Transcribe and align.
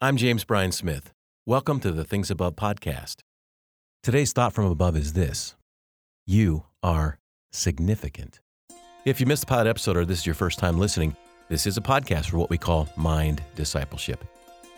I'm 0.00 0.16
James 0.16 0.44
Bryan 0.44 0.70
Smith. 0.70 1.12
Welcome 1.44 1.80
to 1.80 1.90
the 1.90 2.04
Things 2.04 2.30
Above 2.30 2.54
podcast. 2.54 3.16
Today's 4.00 4.32
thought 4.32 4.52
from 4.52 4.66
above 4.66 4.96
is 4.96 5.14
this 5.14 5.56
You 6.24 6.66
are 6.84 7.18
significant. 7.50 8.38
If 9.04 9.18
you 9.18 9.26
missed 9.26 9.40
the 9.40 9.48
pod 9.48 9.66
episode 9.66 9.96
or 9.96 10.04
this 10.04 10.20
is 10.20 10.26
your 10.26 10.36
first 10.36 10.60
time 10.60 10.78
listening, 10.78 11.16
this 11.48 11.66
is 11.66 11.78
a 11.78 11.80
podcast 11.80 12.26
for 12.26 12.38
what 12.38 12.48
we 12.48 12.56
call 12.56 12.88
mind 12.96 13.42
discipleship. 13.56 14.24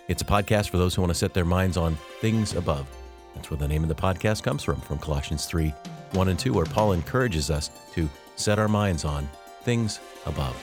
It's 0.08 0.22
a 0.22 0.24
podcast 0.24 0.70
for 0.70 0.78
those 0.78 0.94
who 0.94 1.02
want 1.02 1.10
to 1.10 1.18
set 1.18 1.34
their 1.34 1.44
minds 1.44 1.76
on 1.76 1.96
things 2.22 2.54
above. 2.54 2.86
That's 3.34 3.50
where 3.50 3.58
the 3.58 3.68
name 3.68 3.82
of 3.82 3.90
the 3.90 3.94
podcast 3.94 4.42
comes 4.42 4.62
from, 4.62 4.80
from 4.80 4.98
Colossians 5.00 5.44
3 5.44 5.68
1 6.12 6.28
and 6.28 6.38
2, 6.38 6.54
where 6.54 6.64
Paul 6.64 6.92
encourages 6.92 7.50
us 7.50 7.68
to 7.92 8.08
set 8.36 8.58
our 8.58 8.68
minds 8.68 9.04
on 9.04 9.28
things 9.64 10.00
above. 10.24 10.56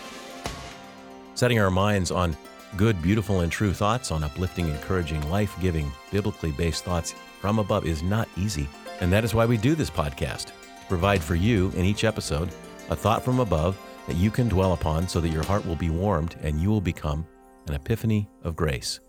Setting 1.36 1.60
our 1.60 1.70
minds 1.70 2.10
on 2.10 2.36
good, 2.76 3.02
beautiful, 3.02 3.42
and 3.42 3.52
true 3.52 3.74
thoughts, 3.74 4.12
on 4.12 4.24
uplifting, 4.24 4.68
encouraging, 4.68 5.28
life 5.30 5.56
giving, 5.62 5.92
biblically 6.12 6.52
based 6.52 6.84
thoughts 6.84 7.16
from 7.40 7.60
above 7.60 7.86
is 7.86 8.04
not 8.04 8.28
easy. 8.38 8.68
And 9.00 9.12
that 9.14 9.24
is 9.24 9.34
why 9.34 9.46
we 9.46 9.58
do 9.58 9.76
this 9.76 9.90
podcast 9.90 10.46
to 10.48 10.86
provide 10.88 11.24
for 11.24 11.36
you 11.36 11.72
in 11.76 11.86
each 11.86 12.04
episode 12.04 12.50
a 12.90 12.96
thought 12.96 13.24
from 13.24 13.40
above 13.40 13.78
that 14.08 14.16
you 14.16 14.32
can 14.32 14.50
dwell 14.50 14.74
upon 14.74 15.08
so 15.08 15.22
that 15.22 15.30
your 15.30 15.44
heart 15.44 15.66
will 15.66 15.76
be 15.76 15.90
warmed 15.90 16.36
and 16.42 16.60
you 16.60 16.70
will 16.70 16.82
become 16.82 17.26
an 17.68 17.74
epiphany 17.74 18.30
of 18.44 18.56
grace. 18.56 19.00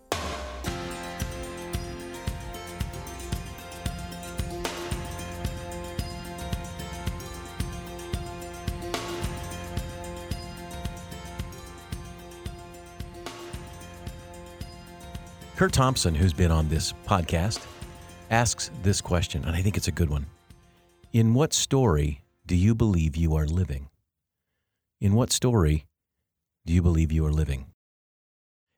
Curt 15.59 15.73
Thompson, 15.73 16.15
who's 16.15 16.31
been 16.31 16.51
on 16.51 16.69
this 16.69 16.93
podcast, 17.05 17.59
asks 18.29 18.71
this 18.81 19.01
question, 19.01 19.43
and 19.43 19.53
I 19.53 19.61
think 19.61 19.75
it's 19.75 19.89
a 19.89 19.91
good 19.91 20.09
one. 20.09 20.25
In 21.11 21.33
what 21.33 21.51
story 21.51 22.21
do 22.45 22.55
you 22.55 22.73
believe 22.73 23.17
you 23.17 23.35
are 23.35 23.45
living? 23.45 23.89
In 25.01 25.15
what 25.15 25.33
story 25.33 25.85
do 26.65 26.71
you 26.71 26.81
believe 26.81 27.11
you 27.11 27.25
are 27.25 27.31
living? 27.33 27.73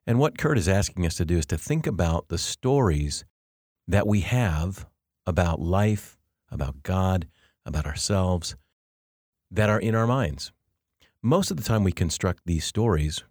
And 0.08 0.18
what 0.18 0.36
Curt 0.36 0.58
is 0.58 0.68
asking 0.68 1.06
us 1.06 1.14
to 1.18 1.24
do 1.24 1.38
is 1.38 1.46
to 1.46 1.56
think 1.56 1.86
about 1.86 2.26
the 2.26 2.36
stories 2.36 3.24
that 3.86 4.08
we 4.08 4.22
have 4.22 4.84
about 5.24 5.60
life, 5.60 6.18
about 6.50 6.82
God, 6.82 7.28
about 7.64 7.86
ourselves, 7.86 8.56
that 9.52 9.70
are 9.70 9.78
in 9.78 9.94
our 9.94 10.08
minds. 10.08 10.50
Most 11.22 11.52
of 11.52 11.56
the 11.56 11.62
time, 11.62 11.84
we 11.84 11.92
construct 11.92 12.40
these 12.44 12.64
stories 12.64 13.22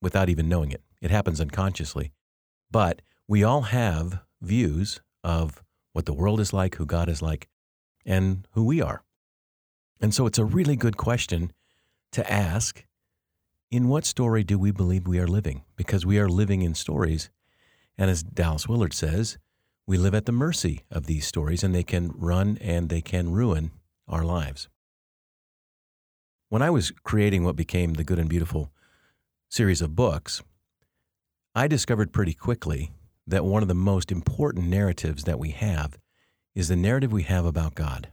without 0.00 0.30
even 0.30 0.48
knowing 0.48 0.72
it. 0.72 0.80
It 1.02 1.10
happens 1.10 1.42
unconsciously. 1.42 2.14
But 2.70 3.02
we 3.28 3.42
all 3.42 3.62
have 3.62 4.20
views 4.40 5.00
of 5.22 5.62
what 5.92 6.06
the 6.06 6.12
world 6.12 6.40
is 6.40 6.52
like, 6.52 6.76
who 6.76 6.86
God 6.86 7.08
is 7.08 7.22
like, 7.22 7.48
and 8.04 8.46
who 8.52 8.64
we 8.64 8.82
are. 8.82 9.04
And 10.00 10.12
so 10.12 10.26
it's 10.26 10.38
a 10.38 10.44
really 10.44 10.76
good 10.76 10.96
question 10.96 11.52
to 12.12 12.30
ask 12.30 12.84
in 13.70 13.88
what 13.88 14.04
story 14.04 14.44
do 14.44 14.58
we 14.58 14.70
believe 14.70 15.06
we 15.06 15.18
are 15.18 15.26
living? 15.26 15.62
Because 15.76 16.04
we 16.04 16.18
are 16.18 16.28
living 16.28 16.62
in 16.62 16.74
stories. 16.74 17.30
And 17.96 18.10
as 18.10 18.22
Dallas 18.22 18.68
Willard 18.68 18.92
says, 18.92 19.38
we 19.86 19.96
live 19.96 20.14
at 20.14 20.26
the 20.26 20.32
mercy 20.32 20.84
of 20.90 21.06
these 21.06 21.26
stories 21.26 21.62
and 21.62 21.74
they 21.74 21.82
can 21.82 22.12
run 22.14 22.58
and 22.60 22.88
they 22.88 23.00
can 23.00 23.32
ruin 23.32 23.72
our 24.08 24.24
lives. 24.24 24.68
When 26.48 26.62
I 26.62 26.70
was 26.70 26.92
creating 27.02 27.44
what 27.44 27.56
became 27.56 27.94
the 27.94 28.04
Good 28.04 28.18
and 28.18 28.28
Beautiful 28.28 28.72
series 29.48 29.82
of 29.82 29.96
books, 29.96 30.42
I 31.54 31.68
discovered 31.68 32.12
pretty 32.12 32.34
quickly 32.34 32.92
that 33.26 33.44
one 33.44 33.62
of 33.62 33.68
the 33.68 33.74
most 33.74 34.10
important 34.10 34.66
narratives 34.66 35.24
that 35.24 35.38
we 35.38 35.50
have 35.50 35.96
is 36.54 36.68
the 36.68 36.76
narrative 36.76 37.12
we 37.12 37.22
have 37.22 37.44
about 37.44 37.74
God. 37.74 38.08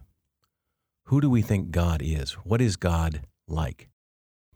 Who 1.06 1.20
do 1.20 1.28
we 1.28 1.42
think 1.42 1.70
God 1.70 2.00
is? 2.04 2.32
What 2.44 2.60
is 2.60 2.76
God 2.76 3.22
like? 3.48 3.88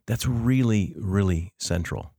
That's 0.06 0.26
really, 0.26 0.94
really 0.96 1.52
central. 1.58 2.12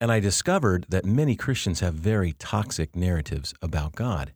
And 0.00 0.10
I 0.10 0.18
discovered 0.18 0.86
that 0.88 1.04
many 1.04 1.36
Christians 1.36 1.80
have 1.80 1.94
very 1.94 2.32
toxic 2.32 2.96
narratives 2.96 3.54
about 3.62 3.94
God 3.94 4.32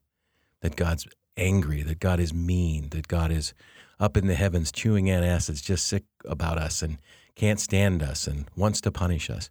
that 0.65 0.77
God's 0.77 1.07
angry, 1.37 1.83
that 1.83 2.01
God 2.01 2.19
is 2.19 2.33
mean, 2.33 2.89
that 2.91 3.07
God 3.07 3.31
is 3.31 3.53
up 4.01 4.17
in 4.17 4.27
the 4.27 4.35
heavens 4.35 4.73
chewing 4.73 5.07
antacids, 5.07 5.63
just 5.63 5.87
sick 5.87 6.05
about 6.25 6.57
us 6.57 6.83
and 6.83 6.97
can't 7.35 7.61
stand 7.61 8.03
us 8.03 8.27
and 8.27 8.47
wants 8.57 8.81
to 8.81 8.91
punish 8.91 9.29
us. 9.29 9.51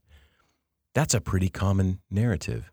That's 0.93 1.13
a 1.13 1.21
pretty 1.21 1.49
common 1.49 1.99
narrative. 2.11 2.71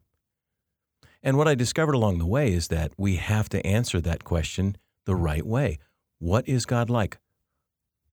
And 1.22 1.36
what 1.36 1.48
I 1.48 1.54
discovered 1.54 1.94
along 1.94 2.18
the 2.18 2.26
way 2.26 2.52
is 2.52 2.68
that 2.68 2.92
we 2.96 3.16
have 3.16 3.48
to 3.50 3.64
answer 3.66 4.00
that 4.00 4.24
question 4.24 4.76
the 5.04 5.14
right 5.14 5.44
way. 5.44 5.78
What 6.18 6.48
is 6.48 6.66
God 6.66 6.90
like? 6.90 7.18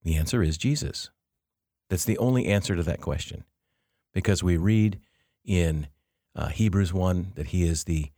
The 0.02 0.16
answer 0.16 0.42
is 0.42 0.58
Jesus. 0.58 1.10
That's 1.88 2.04
the 2.04 2.18
only 2.18 2.46
answer 2.46 2.76
to 2.76 2.82
that 2.82 3.00
question. 3.00 3.44
Because 4.12 4.42
we 4.42 4.56
read 4.56 5.00
in 5.44 5.88
uh, 6.34 6.48
Hebrews 6.48 6.92
1 6.92 7.32
that 7.34 7.48
he 7.48 7.64
is 7.64 7.84
the 7.84 8.10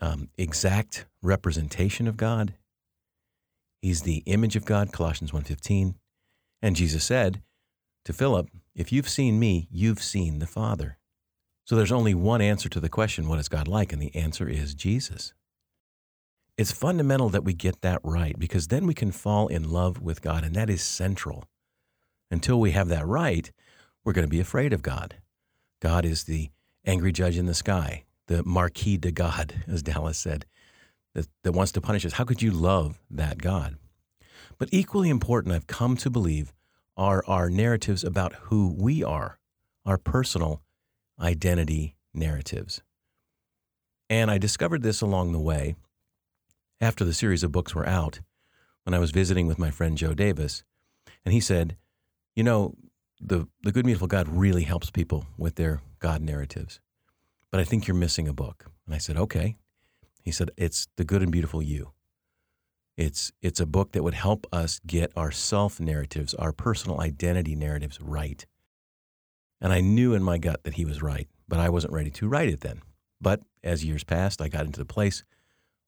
um, 0.00 0.28
exact 0.36 1.06
representation 1.22 2.06
of 2.06 2.16
God. 2.16 2.54
He's 3.80 4.02
the 4.02 4.22
image 4.26 4.56
of 4.56 4.64
God, 4.64 4.92
Colossians 4.92 5.32
1:15. 5.32 5.94
And 6.62 6.76
Jesus 6.76 7.04
said 7.04 7.42
to 8.04 8.12
Philip, 8.12 8.50
"If 8.74 8.92
you've 8.92 9.08
seen 9.08 9.38
me, 9.38 9.68
you've 9.70 10.02
seen 10.02 10.38
the 10.38 10.46
Father." 10.46 10.98
So 11.66 11.74
there's 11.74 11.92
only 11.92 12.14
one 12.14 12.40
answer 12.40 12.68
to 12.68 12.80
the 12.80 12.88
question, 12.88 13.28
what 13.28 13.40
is 13.40 13.48
God 13.48 13.66
like? 13.66 13.92
And 13.92 14.00
the 14.00 14.14
answer 14.14 14.48
is 14.48 14.74
Jesus. 14.74 15.34
It's 16.56 16.70
fundamental 16.70 17.28
that 17.30 17.44
we 17.44 17.54
get 17.54 17.82
that 17.82 18.00
right 18.04 18.38
because 18.38 18.68
then 18.68 18.86
we 18.86 18.94
can 18.94 19.10
fall 19.10 19.48
in 19.48 19.68
love 19.68 20.00
with 20.00 20.22
God, 20.22 20.44
and 20.44 20.54
that 20.54 20.70
is 20.70 20.80
central. 20.80 21.44
Until 22.30 22.60
we 22.60 22.70
have 22.70 22.88
that 22.88 23.06
right, 23.06 23.50
we're 24.04 24.12
going 24.12 24.24
to 24.24 24.30
be 24.30 24.40
afraid 24.40 24.72
of 24.72 24.80
God. 24.80 25.16
God 25.82 26.04
is 26.04 26.24
the 26.24 26.50
angry 26.84 27.10
judge 27.10 27.36
in 27.36 27.46
the 27.46 27.54
sky, 27.54 28.04
the 28.28 28.44
Marquis 28.44 28.96
de 28.96 29.10
God, 29.10 29.64
as 29.66 29.82
Dallas 29.82 30.18
said, 30.18 30.46
that, 31.14 31.26
that 31.42 31.52
wants 31.52 31.72
to 31.72 31.80
punish 31.80 32.06
us. 32.06 32.12
How 32.12 32.24
could 32.24 32.42
you 32.42 32.52
love 32.52 33.00
that 33.10 33.38
God? 33.38 33.76
But 34.56 34.68
equally 34.70 35.10
important, 35.10 35.52
I've 35.52 35.66
come 35.66 35.96
to 35.96 36.10
believe, 36.10 36.52
are 36.96 37.24
our 37.26 37.50
narratives 37.50 38.04
about 38.04 38.34
who 38.34 38.74
we 38.78 39.02
are, 39.02 39.38
our 39.84 39.98
personal 39.98 40.62
identity 41.20 41.96
narratives. 42.14 42.82
And 44.08 44.30
I 44.30 44.38
discovered 44.38 44.82
this 44.82 45.00
along 45.00 45.32
the 45.32 45.40
way 45.40 45.76
after 46.80 47.04
the 47.04 47.14
series 47.14 47.42
of 47.42 47.52
books 47.52 47.74
were 47.74 47.86
out 47.86 48.20
when 48.84 48.94
I 48.94 48.98
was 48.98 49.10
visiting 49.10 49.46
with 49.46 49.58
my 49.58 49.70
friend 49.70 49.98
Joe 49.98 50.14
Davis. 50.14 50.62
And 51.24 51.32
he 51.32 51.40
said, 51.40 51.76
You 52.34 52.44
know, 52.44 52.74
the, 53.20 53.48
the 53.62 53.72
Good 53.72 53.80
and 53.80 53.86
Beautiful 53.86 54.06
God 54.06 54.28
really 54.28 54.62
helps 54.62 54.90
people 54.90 55.26
with 55.36 55.56
their 55.56 55.80
God 55.98 56.22
narratives. 56.22 56.80
But 57.50 57.60
I 57.60 57.64
think 57.64 57.86
you're 57.86 57.96
missing 57.96 58.28
a 58.28 58.32
book. 58.32 58.66
And 58.86 58.94
I 58.94 58.98
said, 58.98 59.16
Okay. 59.16 59.56
He 60.22 60.30
said, 60.32 60.50
It's 60.56 60.88
The 60.96 61.04
Good 61.04 61.22
and 61.22 61.32
Beautiful 61.32 61.62
You. 61.62 61.92
It's, 62.96 63.30
it's 63.42 63.60
a 63.60 63.66
book 63.66 63.92
that 63.92 64.02
would 64.02 64.14
help 64.14 64.46
us 64.52 64.80
get 64.86 65.12
our 65.16 65.30
self 65.30 65.80
narratives, 65.80 66.34
our 66.34 66.52
personal 66.52 67.00
identity 67.00 67.54
narratives 67.54 68.00
right. 68.00 68.46
And 69.60 69.72
I 69.72 69.80
knew 69.80 70.14
in 70.14 70.22
my 70.22 70.38
gut 70.38 70.64
that 70.64 70.74
he 70.74 70.84
was 70.84 71.02
right, 71.02 71.28
but 71.48 71.58
I 71.58 71.68
wasn't 71.68 71.94
ready 71.94 72.10
to 72.10 72.28
write 72.28 72.48
it 72.48 72.60
then. 72.60 72.82
But 73.20 73.40
as 73.64 73.84
years 73.84 74.04
passed, 74.04 74.42
I 74.42 74.48
got 74.48 74.66
into 74.66 74.78
the 74.78 74.84
place 74.84 75.24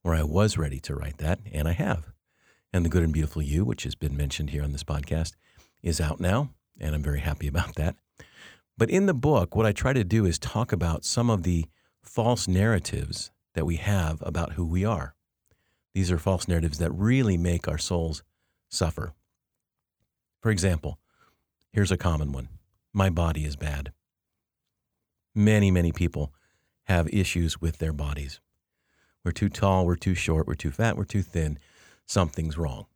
where 0.03 0.15
I 0.15 0.23
was 0.23 0.57
ready 0.57 0.81
to 0.81 0.95
write 0.95 1.19
that, 1.19 1.41
and 1.53 1.69
I 1.69 1.73
have. 1.73 2.13
And 2.73 2.85
The 2.85 2.89
Good 2.89 3.03
and 3.03 3.13
Beautiful 3.13 3.43
You, 3.43 3.65
which 3.65 3.85
has 3.85 3.95
been 3.95 4.17
mentioned 4.17 4.51
here 4.51 4.63
on 4.63 4.73
this 4.73 4.85
podcast, 4.85 5.35
is 5.83 6.01
out 6.01 6.21
now, 6.21 6.51
and 6.81 6.95
I'm 6.95 7.03
very 7.03 7.21
happy 7.21 7.47
about 7.47 7.75
that. 7.77 7.97
But 8.77 8.91
in 8.91 9.07
the 9.07 9.15
book, 9.15 9.57
what 9.57 9.67
I 9.67 9.73
try 9.73 9.93
to 9.93 10.05
do 10.05 10.25
is 10.25 10.39
talk 10.39 10.73
about 10.73 11.05
some 11.05 11.31
of 11.31 11.43
the 11.43 11.67
false 12.03 12.47
narratives 12.47 13.31
that 13.55 13.67
we 13.67 13.77
have 13.77 14.23
about 14.23 14.53
who 14.53 14.67
we 14.67 14.85
are. 14.85 15.15
These 15.95 16.13
are 16.13 16.19
false 16.19 16.47
narratives 16.47 16.79
that 16.79 16.93
really 16.93 17.37
make 17.37 17.67
our 17.67 17.79
souls 17.79 18.23
suffer. 18.69 19.15
For 20.41 20.51
example, 20.51 20.99
here's 21.73 21.91
a 21.91 21.97
common 21.97 22.33
one 22.33 22.49
my 22.99 23.09
body 23.09 23.45
is 23.45 23.55
bad. 23.55 23.93
Many, 25.33 25.71
many 25.71 25.93
people 25.93 26.33
have 26.87 27.09
issues 27.15 27.61
with 27.61 27.79
their 27.79 27.93
bodies. 27.93 28.41
We're 29.25 29.31
too 29.31 29.49
tall, 29.49 29.87
we're 29.87 29.95
too 29.95 30.17
short, 30.17 30.49
we're 30.49 30.55
too 30.55 30.73
fat, 30.73 30.97
we're 30.97 31.05
too 31.05 31.23
thin. 31.23 31.61
Something's 32.07 32.59
wrong. 32.59 32.87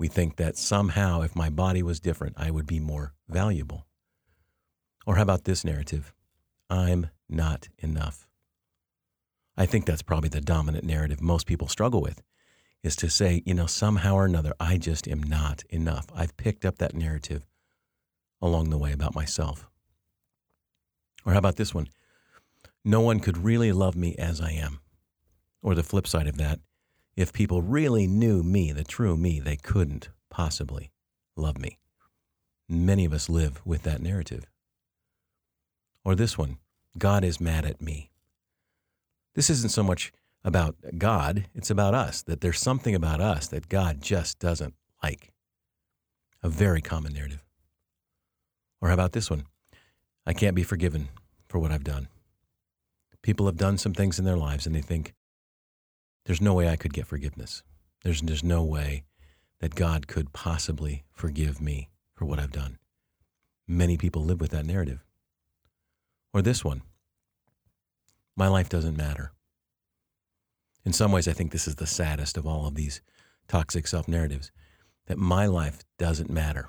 We 0.00 0.08
think 0.08 0.36
that 0.36 0.56
somehow, 0.56 1.20
if 1.20 1.36
my 1.36 1.50
body 1.50 1.84
was 1.84 2.00
different, 2.00 2.34
I 2.36 2.50
would 2.50 2.66
be 2.66 2.80
more 2.80 3.14
valuable. 3.28 3.86
Or 5.06 5.14
how 5.14 5.22
about 5.22 5.44
this 5.44 5.64
narrative? 5.64 6.12
I'm 6.68 7.10
not 7.28 7.68
enough. 7.78 8.26
I 9.56 9.66
think 9.66 9.86
that's 9.86 10.02
probably 10.02 10.30
the 10.30 10.40
dominant 10.40 10.84
narrative 10.84 11.22
most 11.22 11.46
people 11.46 11.68
struggle 11.68 12.02
with 12.02 12.22
is 12.82 12.96
to 12.96 13.08
say, 13.08 13.40
you 13.46 13.54
know, 13.54 13.66
somehow 13.66 14.16
or 14.16 14.24
another, 14.24 14.52
I 14.58 14.78
just 14.78 15.06
am 15.06 15.22
not 15.22 15.62
enough. 15.70 16.06
I've 16.12 16.36
picked 16.36 16.64
up 16.64 16.78
that 16.78 16.94
narrative 16.94 17.46
along 18.44 18.70
the 18.70 18.78
way 18.78 18.92
about 18.92 19.14
myself. 19.14 19.66
Or 21.26 21.32
how 21.32 21.38
about 21.38 21.56
this 21.56 21.74
one? 21.74 21.88
no 22.84 23.00
one 23.00 23.18
could 23.18 23.38
really 23.38 23.72
love 23.72 23.96
me 23.96 24.14
as 24.16 24.40
I 24.40 24.50
am. 24.50 24.80
Or 25.62 25.74
the 25.74 25.82
flip 25.82 26.06
side 26.06 26.26
of 26.26 26.36
that, 26.36 26.60
if 27.16 27.32
people 27.32 27.62
really 27.62 28.06
knew 28.06 28.42
me, 28.42 28.72
the 28.72 28.84
true 28.84 29.16
me, 29.16 29.40
they 29.40 29.56
couldn't 29.56 30.10
possibly 30.28 30.90
love 31.36 31.58
me. 31.58 31.78
Many 32.68 33.04
of 33.04 33.12
us 33.12 33.28
live 33.28 33.62
with 33.64 33.82
that 33.84 34.02
narrative. 34.02 34.44
Or 36.04 36.14
this 36.14 36.36
one 36.36 36.58
God 36.98 37.24
is 37.24 37.40
mad 37.40 37.64
at 37.64 37.80
me. 37.80 38.10
This 39.34 39.50
isn't 39.50 39.70
so 39.70 39.82
much 39.82 40.12
about 40.44 40.76
God, 40.98 41.48
it's 41.54 41.70
about 41.70 41.94
us, 41.94 42.22
that 42.22 42.42
there's 42.42 42.60
something 42.60 42.94
about 42.94 43.20
us 43.20 43.46
that 43.48 43.68
God 43.68 44.02
just 44.02 44.38
doesn't 44.38 44.74
like. 45.02 45.32
A 46.42 46.48
very 46.50 46.82
common 46.82 47.14
narrative. 47.14 47.43
Or 48.84 48.88
how 48.88 48.94
about 48.94 49.12
this 49.12 49.30
one? 49.30 49.46
I 50.26 50.34
can't 50.34 50.54
be 50.54 50.62
forgiven 50.62 51.08
for 51.48 51.58
what 51.58 51.72
I've 51.72 51.84
done. 51.84 52.08
People 53.22 53.46
have 53.46 53.56
done 53.56 53.78
some 53.78 53.94
things 53.94 54.18
in 54.18 54.26
their 54.26 54.36
lives 54.36 54.66
and 54.66 54.74
they 54.74 54.82
think, 54.82 55.14
there's 56.26 56.42
no 56.42 56.52
way 56.52 56.68
I 56.68 56.76
could 56.76 56.92
get 56.92 57.06
forgiveness. 57.06 57.62
There's, 58.02 58.20
there's 58.20 58.44
no 58.44 58.62
way 58.62 59.04
that 59.60 59.74
God 59.74 60.06
could 60.06 60.34
possibly 60.34 61.04
forgive 61.14 61.62
me 61.62 61.88
for 62.14 62.26
what 62.26 62.38
I've 62.38 62.52
done. 62.52 62.76
Many 63.66 63.96
people 63.96 64.22
live 64.22 64.38
with 64.38 64.50
that 64.50 64.66
narrative. 64.66 65.02
Or 66.34 66.42
this 66.42 66.62
one 66.62 66.82
my 68.36 68.48
life 68.48 68.68
doesn't 68.68 68.98
matter. 68.98 69.32
In 70.84 70.92
some 70.92 71.10
ways, 71.10 71.26
I 71.26 71.32
think 71.32 71.52
this 71.52 71.66
is 71.66 71.76
the 71.76 71.86
saddest 71.86 72.36
of 72.36 72.46
all 72.46 72.66
of 72.66 72.74
these 72.74 73.00
toxic 73.48 73.86
self 73.86 74.08
narratives 74.08 74.50
that 75.06 75.16
my 75.16 75.46
life 75.46 75.84
doesn't 75.96 76.28
matter 76.28 76.68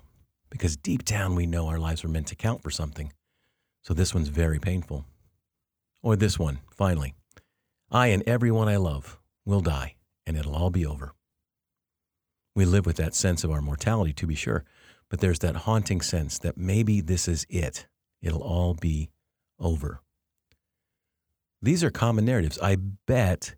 because 0.50 0.77
deep 0.77 1.03
down 1.03 1.36
we 1.36 1.45
know 1.45 1.68
our 1.68 1.80
lives 1.80 2.03
are 2.03 2.09
meant 2.09 2.27
to 2.27 2.36
count 2.36 2.63
for 2.63 2.71
something. 2.71 3.12
So 3.81 3.94
this 3.94 4.13
one's 4.13 4.30
very 4.30 4.59
painful. 4.59 5.06
Or 6.01 6.15
this 6.15 6.39
one, 6.39 6.59
finally. 6.71 7.13
I 7.92 8.07
and 8.07 8.24
everyone 8.27 8.68
I 8.68 8.77
love 8.77 9.19
will 9.45 9.62
die 9.62 9.95
and 10.25 10.38
it'll 10.38 10.56
all 10.56 10.69
be 10.69 10.86
over. 10.86 11.13
We 12.56 12.65
live 12.65 12.86
with 12.86 12.95
that 12.97 13.13
sense 13.13 13.44
of 13.44 13.51
our 13.51 13.62
mortality, 13.62 14.13
to 14.13 14.27
be 14.27 14.36
sure, 14.36 14.63
but 15.09 15.19
there's 15.19 15.39
that 15.39 15.56
haunting 15.57 16.01
sense 16.01 16.39
that 16.39 16.57
maybe 16.57 17.01
this 17.01 17.27
is 17.27 17.45
it. 17.50 17.86
It'll 18.21 18.41
all 18.41 18.74
be 18.74 19.09
over. 19.59 20.01
These 21.62 21.83
are 21.83 21.91
common 21.91 22.25
narratives. 22.25 22.57
I 22.59 22.75
bet 22.75 23.56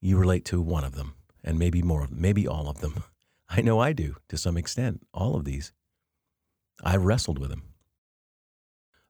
you 0.00 0.18
relate 0.18 0.44
to 0.46 0.60
one 0.60 0.84
of 0.84 0.94
them, 0.94 1.14
and 1.42 1.58
maybe 1.58 1.82
more 1.82 2.02
of 2.02 2.10
them, 2.10 2.20
maybe 2.20 2.46
all 2.46 2.68
of 2.68 2.80
them. 2.80 3.04
I 3.48 3.60
know 3.60 3.80
I 3.80 3.92
do 3.92 4.16
to 4.28 4.36
some 4.36 4.56
extent, 4.56 5.02
all 5.12 5.34
of 5.36 5.44
these. 5.44 5.72
I've 6.82 7.04
wrestled 7.04 7.38
with 7.38 7.50
them. 7.50 7.62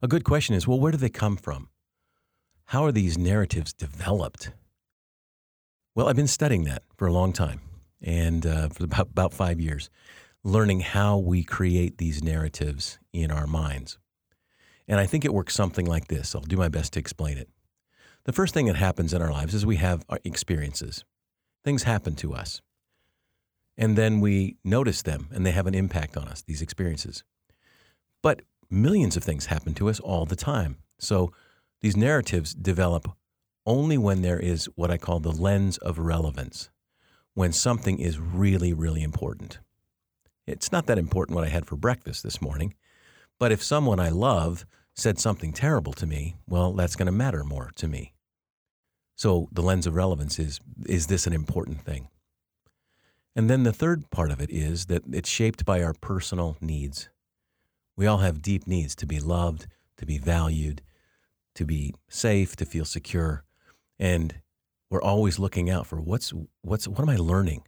A 0.01 0.09
good 0.09 0.25
question 0.25 0.55
is 0.55 0.67
well, 0.67 0.81
where 0.81 0.93
do 0.93 0.99
they 0.99 1.09
come 1.09 1.37
from? 1.37 1.69
How 2.67 2.85
are 2.85 2.93
these 2.93 3.19
narratives 3.19 3.73
developed? 3.73 4.53
Well, 5.95 6.09
I've 6.09 6.17
been 6.17 6.27
studying 6.27 6.65
that 6.65 6.83
for 6.97 7.07
a 7.07 7.13
long 7.13 7.33
time 7.33 7.61
and 8.01 8.47
uh, 8.47 8.69
for 8.69 8.85
about, 8.85 9.09
about 9.11 9.35
five 9.35 9.61
years, 9.61 9.91
learning 10.43 10.81
how 10.81 11.19
we 11.19 11.45
create 11.45 11.99
these 11.99 12.23
narratives 12.23 12.99
in 13.13 13.31
our 13.31 13.47
minds. 13.47 13.99
And 14.89 14.99
I 14.99 15.07
think 15.07 15.25
it 15.25 15.35
works 15.35 15.55
something 15.55 15.87
like 15.87 16.09
this. 16.09 16.35
I'll 16.35 16.43
do 16.43 16.57
my 16.57 16.69
best 16.69 16.95
to 16.95 17.01
explain 17.01 17.39
it. 17.39 17.49
The 18.25 18.33
first 18.33 18.55
thing 18.55 18.67
that 18.67 18.77
happens 18.77 19.13
in 19.13 19.23
our 19.23 19.31
lives 19.31 19.55
is 19.55 19.67
we 19.67 19.77
have 19.77 20.05
our 20.09 20.19
experiences. 20.25 21.05
Things 21.65 21.85
happen 21.85 22.15
to 22.17 22.35
us. 22.35 22.61
And 23.77 23.97
then 23.97 24.21
we 24.21 24.57
notice 24.65 25.03
them 25.03 25.29
and 25.33 25.47
they 25.47 25.53
have 25.53 25.67
an 25.67 25.75
impact 25.75 26.17
on 26.17 26.29
us, 26.29 26.43
these 26.43 26.63
experiences. 26.63 27.25
But 28.23 28.43
millions 28.71 29.17
of 29.17 29.25
things 29.25 29.47
happen 29.47 29.75
to 29.75 29.89
us 29.89 30.01
all 30.01 30.25
the 30.25 30.37
time. 30.37 30.79
So 30.99 31.33
these 31.81 31.97
narratives 31.97 32.55
develop 32.55 33.09
only 33.67 33.99
when 33.99 34.23
there 34.23 34.39
is 34.39 34.67
what 34.77 34.91
I 34.91 34.99
call 34.99 35.21
the 35.21 35.33
lens 35.33 35.79
of 35.79 35.99
relevance, 35.99 36.71
when 37.35 37.53
something 37.53 37.99
is 37.99 38.19
really, 38.19 38.73
really 38.73 39.03
important. 39.03 39.59
It's 40.47 40.73
not 40.73 40.87
that 40.87 40.99
important 40.99 41.37
what 41.37 41.45
I 41.45 41.51
had 41.51 41.67
for 41.67 41.77
breakfast 41.77 42.23
this 42.23 42.43
morning, 42.43 42.75
but 43.39 43.53
if 43.53 43.63
someone 43.63 44.01
I 44.01 44.09
love 44.09 44.67
said 44.95 45.19
something 45.19 45.53
terrible 45.53 45.93
to 45.95 46.07
me, 46.07 46.37
well, 46.49 46.73
that's 46.73 46.97
going 46.97 47.07
to 47.07 47.13
matter 47.13 47.45
more 47.45 47.71
to 47.77 47.89
me. 47.89 48.13
So 49.17 49.49
the 49.53 49.63
lens 49.63 49.87
of 49.87 49.95
relevance 49.95 50.39
is 50.39 50.61
is 50.87 51.07
this 51.07 51.27
an 51.27 51.33
important 51.33 51.83
thing? 51.85 52.09
And 53.35 53.49
then 53.49 53.63
the 53.63 53.73
third 53.73 54.11
part 54.11 54.31
of 54.31 54.41
it 54.41 54.51
is 54.51 54.87
that 54.87 55.03
it's 55.13 55.29
shaped 55.29 55.65
by 55.65 55.83
our 55.83 55.95
personal 55.95 56.57
needs. 56.61 57.09
We 57.97 58.07
all 58.07 58.19
have 58.19 58.43
deep 58.43 58.67
needs 58.67 58.95
to 58.97 59.07
be 59.07 59.21
loved, 59.21 59.67
to 59.99 60.07
be 60.07 60.19
valued, 60.19 60.83
to 61.55 61.65
be 61.65 61.95
safe, 62.09 62.57
to 62.57 62.65
feel 62.65 62.85
secure. 62.85 63.45
And 63.99 64.35
we're 64.91 65.03
always 65.03 65.39
looking 65.39 65.71
out 65.71 65.87
for 65.87 66.01
what's 66.01 66.33
what's 66.63 66.89
what 66.89 67.01
am 67.01 67.09
I 67.09 67.17
learning 67.17 67.65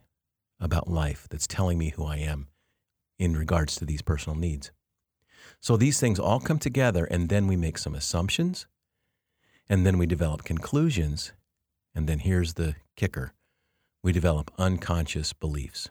about 0.59 0.87
life 0.87 1.27
that's 1.29 1.47
telling 1.47 1.77
me 1.77 1.89
who 1.89 2.05
I 2.05 2.17
am 2.17 2.47
in 3.17 3.35
regards 3.35 3.75
to 3.75 3.85
these 3.85 4.01
personal 4.01 4.37
needs. 4.37 4.71
So 5.59 5.77
these 5.77 5.99
things 5.99 6.19
all 6.19 6.39
come 6.39 6.59
together 6.59 7.05
and 7.05 7.29
then 7.29 7.47
we 7.47 7.55
make 7.55 7.77
some 7.77 7.95
assumptions 7.95 8.67
and 9.69 9.85
then 9.85 9.97
we 9.97 10.05
develop 10.05 10.43
conclusions 10.43 11.31
and 11.93 12.07
then 12.07 12.19
here's 12.19 12.53
the 12.53 12.75
kicker. 12.95 13.33
We 14.03 14.11
develop 14.11 14.51
unconscious 14.57 15.33
beliefs. 15.33 15.89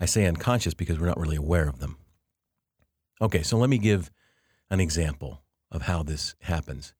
I 0.00 0.06
say 0.06 0.26
unconscious 0.26 0.74
because 0.74 0.98
we're 0.98 1.06
not 1.06 1.20
really 1.20 1.36
aware 1.36 1.68
of 1.68 1.78
them. 1.78 1.98
Okay, 3.22 3.42
so 3.42 3.58
let 3.58 3.68
me 3.68 3.76
give 3.76 4.10
an 4.70 4.80
example 4.80 5.42
of 5.70 5.82
how 5.82 6.02
this 6.02 6.34
happens. 6.40 6.94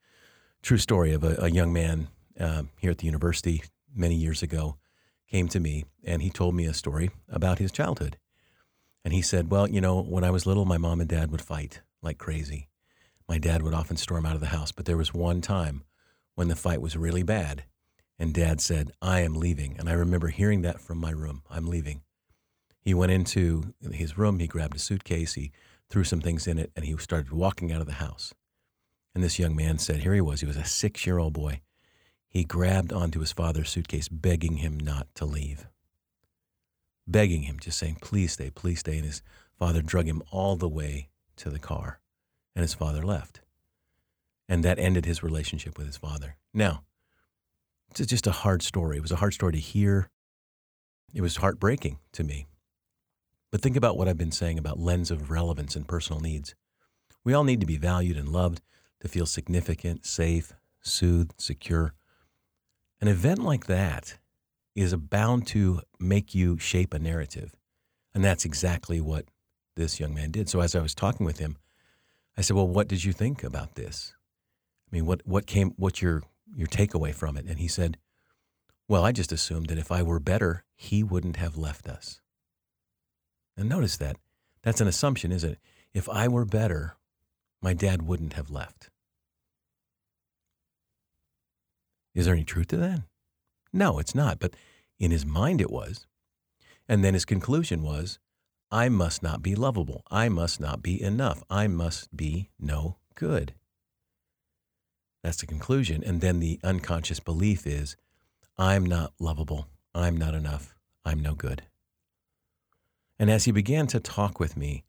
True 0.62 0.76
story 0.76 1.14
of 1.14 1.24
a, 1.24 1.36
a 1.38 1.50
young 1.50 1.72
man 1.72 2.08
uh, 2.38 2.64
here 2.78 2.90
at 2.90 2.98
the 2.98 3.06
university 3.06 3.62
many 3.94 4.14
years 4.16 4.42
ago 4.42 4.76
came 5.30 5.48
to 5.48 5.60
me 5.60 5.86
and 6.04 6.20
he 6.20 6.28
told 6.28 6.54
me 6.54 6.66
a 6.66 6.74
story 6.74 7.10
about 7.28 7.58
his 7.58 7.72
childhood. 7.72 8.18
And 9.02 9.14
he 9.14 9.22
said, 9.22 9.50
Well, 9.50 9.66
you 9.66 9.80
know, 9.80 10.02
when 10.02 10.24
I 10.24 10.30
was 10.30 10.44
little, 10.44 10.66
my 10.66 10.76
mom 10.76 11.00
and 11.00 11.08
dad 11.08 11.30
would 11.30 11.40
fight 11.40 11.80
like 12.02 12.18
crazy. 12.18 12.68
My 13.26 13.38
dad 13.38 13.62
would 13.62 13.74
often 13.74 13.96
storm 13.96 14.26
out 14.26 14.34
of 14.34 14.40
the 14.40 14.48
house, 14.48 14.72
but 14.72 14.84
there 14.84 14.98
was 14.98 15.14
one 15.14 15.40
time 15.40 15.84
when 16.34 16.48
the 16.48 16.56
fight 16.56 16.82
was 16.82 16.96
really 16.96 17.22
bad. 17.22 17.64
And 18.18 18.34
dad 18.34 18.60
said, 18.60 18.90
I 19.00 19.20
am 19.20 19.34
leaving. 19.34 19.76
And 19.78 19.88
I 19.88 19.92
remember 19.94 20.28
hearing 20.28 20.60
that 20.62 20.80
from 20.82 20.98
my 20.98 21.12
room. 21.12 21.42
I'm 21.48 21.66
leaving. 21.66 22.02
He 22.82 22.92
went 22.92 23.12
into 23.12 23.72
his 23.90 24.18
room, 24.18 24.38
he 24.38 24.46
grabbed 24.46 24.76
a 24.76 24.78
suitcase, 24.78 25.34
he 25.34 25.52
threw 25.90 26.04
some 26.04 26.20
things 26.20 26.46
in 26.46 26.58
it, 26.58 26.70
and 26.76 26.84
he 26.84 26.96
started 26.96 27.32
walking 27.32 27.72
out 27.72 27.80
of 27.80 27.86
the 27.86 27.94
house. 27.94 28.32
And 29.14 29.22
this 29.24 29.38
young 29.38 29.56
man 29.56 29.78
said, 29.78 30.00
Here 30.00 30.14
he 30.14 30.20
was. 30.20 30.40
He 30.40 30.46
was 30.46 30.56
a 30.56 30.64
six 30.64 31.04
year 31.04 31.18
old 31.18 31.32
boy. 31.32 31.60
He 32.28 32.44
grabbed 32.44 32.92
onto 32.92 33.20
his 33.20 33.32
father's 33.32 33.68
suitcase, 33.68 34.08
begging 34.08 34.58
him 34.58 34.78
not 34.78 35.08
to 35.16 35.24
leave. 35.24 35.66
Begging 37.06 37.42
him, 37.42 37.58
just 37.58 37.78
saying, 37.78 37.98
Please 38.00 38.32
stay, 38.32 38.50
please 38.50 38.80
stay. 38.80 38.96
And 38.96 39.04
his 39.04 39.22
father 39.58 39.82
drug 39.82 40.06
him 40.06 40.22
all 40.30 40.56
the 40.56 40.68
way 40.68 41.08
to 41.36 41.50
the 41.50 41.58
car. 41.58 42.00
And 42.54 42.62
his 42.62 42.74
father 42.74 43.02
left. 43.02 43.40
And 44.48 44.64
that 44.64 44.78
ended 44.78 45.06
his 45.06 45.22
relationship 45.22 45.76
with 45.76 45.86
his 45.86 45.96
father. 45.96 46.36
Now, 46.54 46.84
it's 47.90 48.06
just 48.06 48.26
a 48.26 48.32
hard 48.32 48.62
story. 48.62 48.96
It 48.96 49.02
was 49.02 49.12
a 49.12 49.16
hard 49.16 49.34
story 49.34 49.52
to 49.52 49.58
hear. 49.58 50.08
It 51.12 51.22
was 51.22 51.36
heartbreaking 51.36 51.98
to 52.12 52.22
me. 52.22 52.46
But 53.50 53.60
think 53.60 53.76
about 53.76 53.96
what 53.96 54.08
I've 54.08 54.18
been 54.18 54.30
saying 54.32 54.58
about 54.58 54.78
lens 54.78 55.10
of 55.10 55.30
relevance 55.30 55.74
and 55.74 55.88
personal 55.88 56.20
needs. 56.20 56.54
We 57.24 57.34
all 57.34 57.44
need 57.44 57.60
to 57.60 57.66
be 57.66 57.76
valued 57.76 58.16
and 58.16 58.28
loved 58.28 58.62
to 59.00 59.08
feel 59.08 59.26
significant, 59.26 60.06
safe, 60.06 60.52
soothed, 60.80 61.34
secure. 61.38 61.94
An 63.00 63.08
event 63.08 63.40
like 63.40 63.66
that 63.66 64.18
is 64.74 64.94
bound 64.94 65.46
to 65.48 65.80
make 65.98 66.34
you 66.34 66.58
shape 66.58 66.94
a 66.94 66.98
narrative. 66.98 67.56
And 68.14 68.24
that's 68.24 68.44
exactly 68.44 69.00
what 69.00 69.26
this 69.76 69.98
young 69.98 70.14
man 70.14 70.30
did. 70.30 70.48
So 70.48 70.60
as 70.60 70.74
I 70.74 70.80
was 70.80 70.94
talking 70.94 71.26
with 71.26 71.38
him, 71.38 71.56
I 72.36 72.42
said, 72.42 72.56
"Well, 72.56 72.68
what 72.68 72.88
did 72.88 73.04
you 73.04 73.12
think 73.12 73.42
about 73.42 73.74
this? 73.74 74.14
I 74.90 74.96
mean, 74.96 75.06
what 75.06 75.26
what 75.26 75.46
came 75.46 75.72
what's 75.76 76.02
your 76.02 76.22
your 76.54 76.66
takeaway 76.66 77.14
from 77.14 77.36
it?" 77.36 77.46
And 77.46 77.58
he 77.58 77.68
said, 77.68 77.98
"Well, 78.88 79.04
I 79.04 79.12
just 79.12 79.32
assumed 79.32 79.66
that 79.66 79.78
if 79.78 79.90
I 79.90 80.02
were 80.02 80.20
better, 80.20 80.64
he 80.74 81.02
wouldn't 81.02 81.36
have 81.36 81.56
left 81.56 81.88
us." 81.88 82.20
And 83.60 83.68
notice 83.68 83.98
that. 83.98 84.16
That's 84.62 84.80
an 84.80 84.88
assumption, 84.88 85.30
isn't 85.32 85.52
it? 85.52 85.58
If 85.92 86.08
I 86.08 86.28
were 86.28 86.46
better, 86.46 86.96
my 87.60 87.74
dad 87.74 88.02
wouldn't 88.02 88.32
have 88.32 88.50
left. 88.50 88.88
Is 92.14 92.24
there 92.24 92.34
any 92.34 92.44
truth 92.44 92.68
to 92.68 92.78
that? 92.78 93.02
No, 93.70 93.98
it's 93.98 94.14
not. 94.14 94.38
But 94.40 94.54
in 94.98 95.10
his 95.10 95.26
mind, 95.26 95.60
it 95.60 95.70
was. 95.70 96.06
And 96.88 97.04
then 97.04 97.12
his 97.12 97.26
conclusion 97.26 97.82
was 97.82 98.18
I 98.70 98.88
must 98.88 99.22
not 99.22 99.42
be 99.42 99.54
lovable. 99.54 100.04
I 100.10 100.30
must 100.30 100.58
not 100.58 100.82
be 100.82 101.00
enough. 101.00 101.42
I 101.50 101.66
must 101.68 102.16
be 102.16 102.48
no 102.58 102.96
good. 103.14 103.54
That's 105.22 105.36
the 105.36 105.46
conclusion. 105.46 106.02
And 106.02 106.22
then 106.22 106.40
the 106.40 106.58
unconscious 106.64 107.20
belief 107.20 107.66
is 107.66 107.94
I'm 108.56 108.86
not 108.86 109.12
lovable. 109.18 109.68
I'm 109.94 110.16
not 110.16 110.34
enough. 110.34 110.74
I'm 111.04 111.20
no 111.20 111.34
good. 111.34 111.64
And 113.20 113.30
as 113.30 113.44
he 113.44 113.52
began 113.52 113.86
to 113.88 114.00
talk 114.00 114.40
with 114.40 114.56
me, 114.56 114.82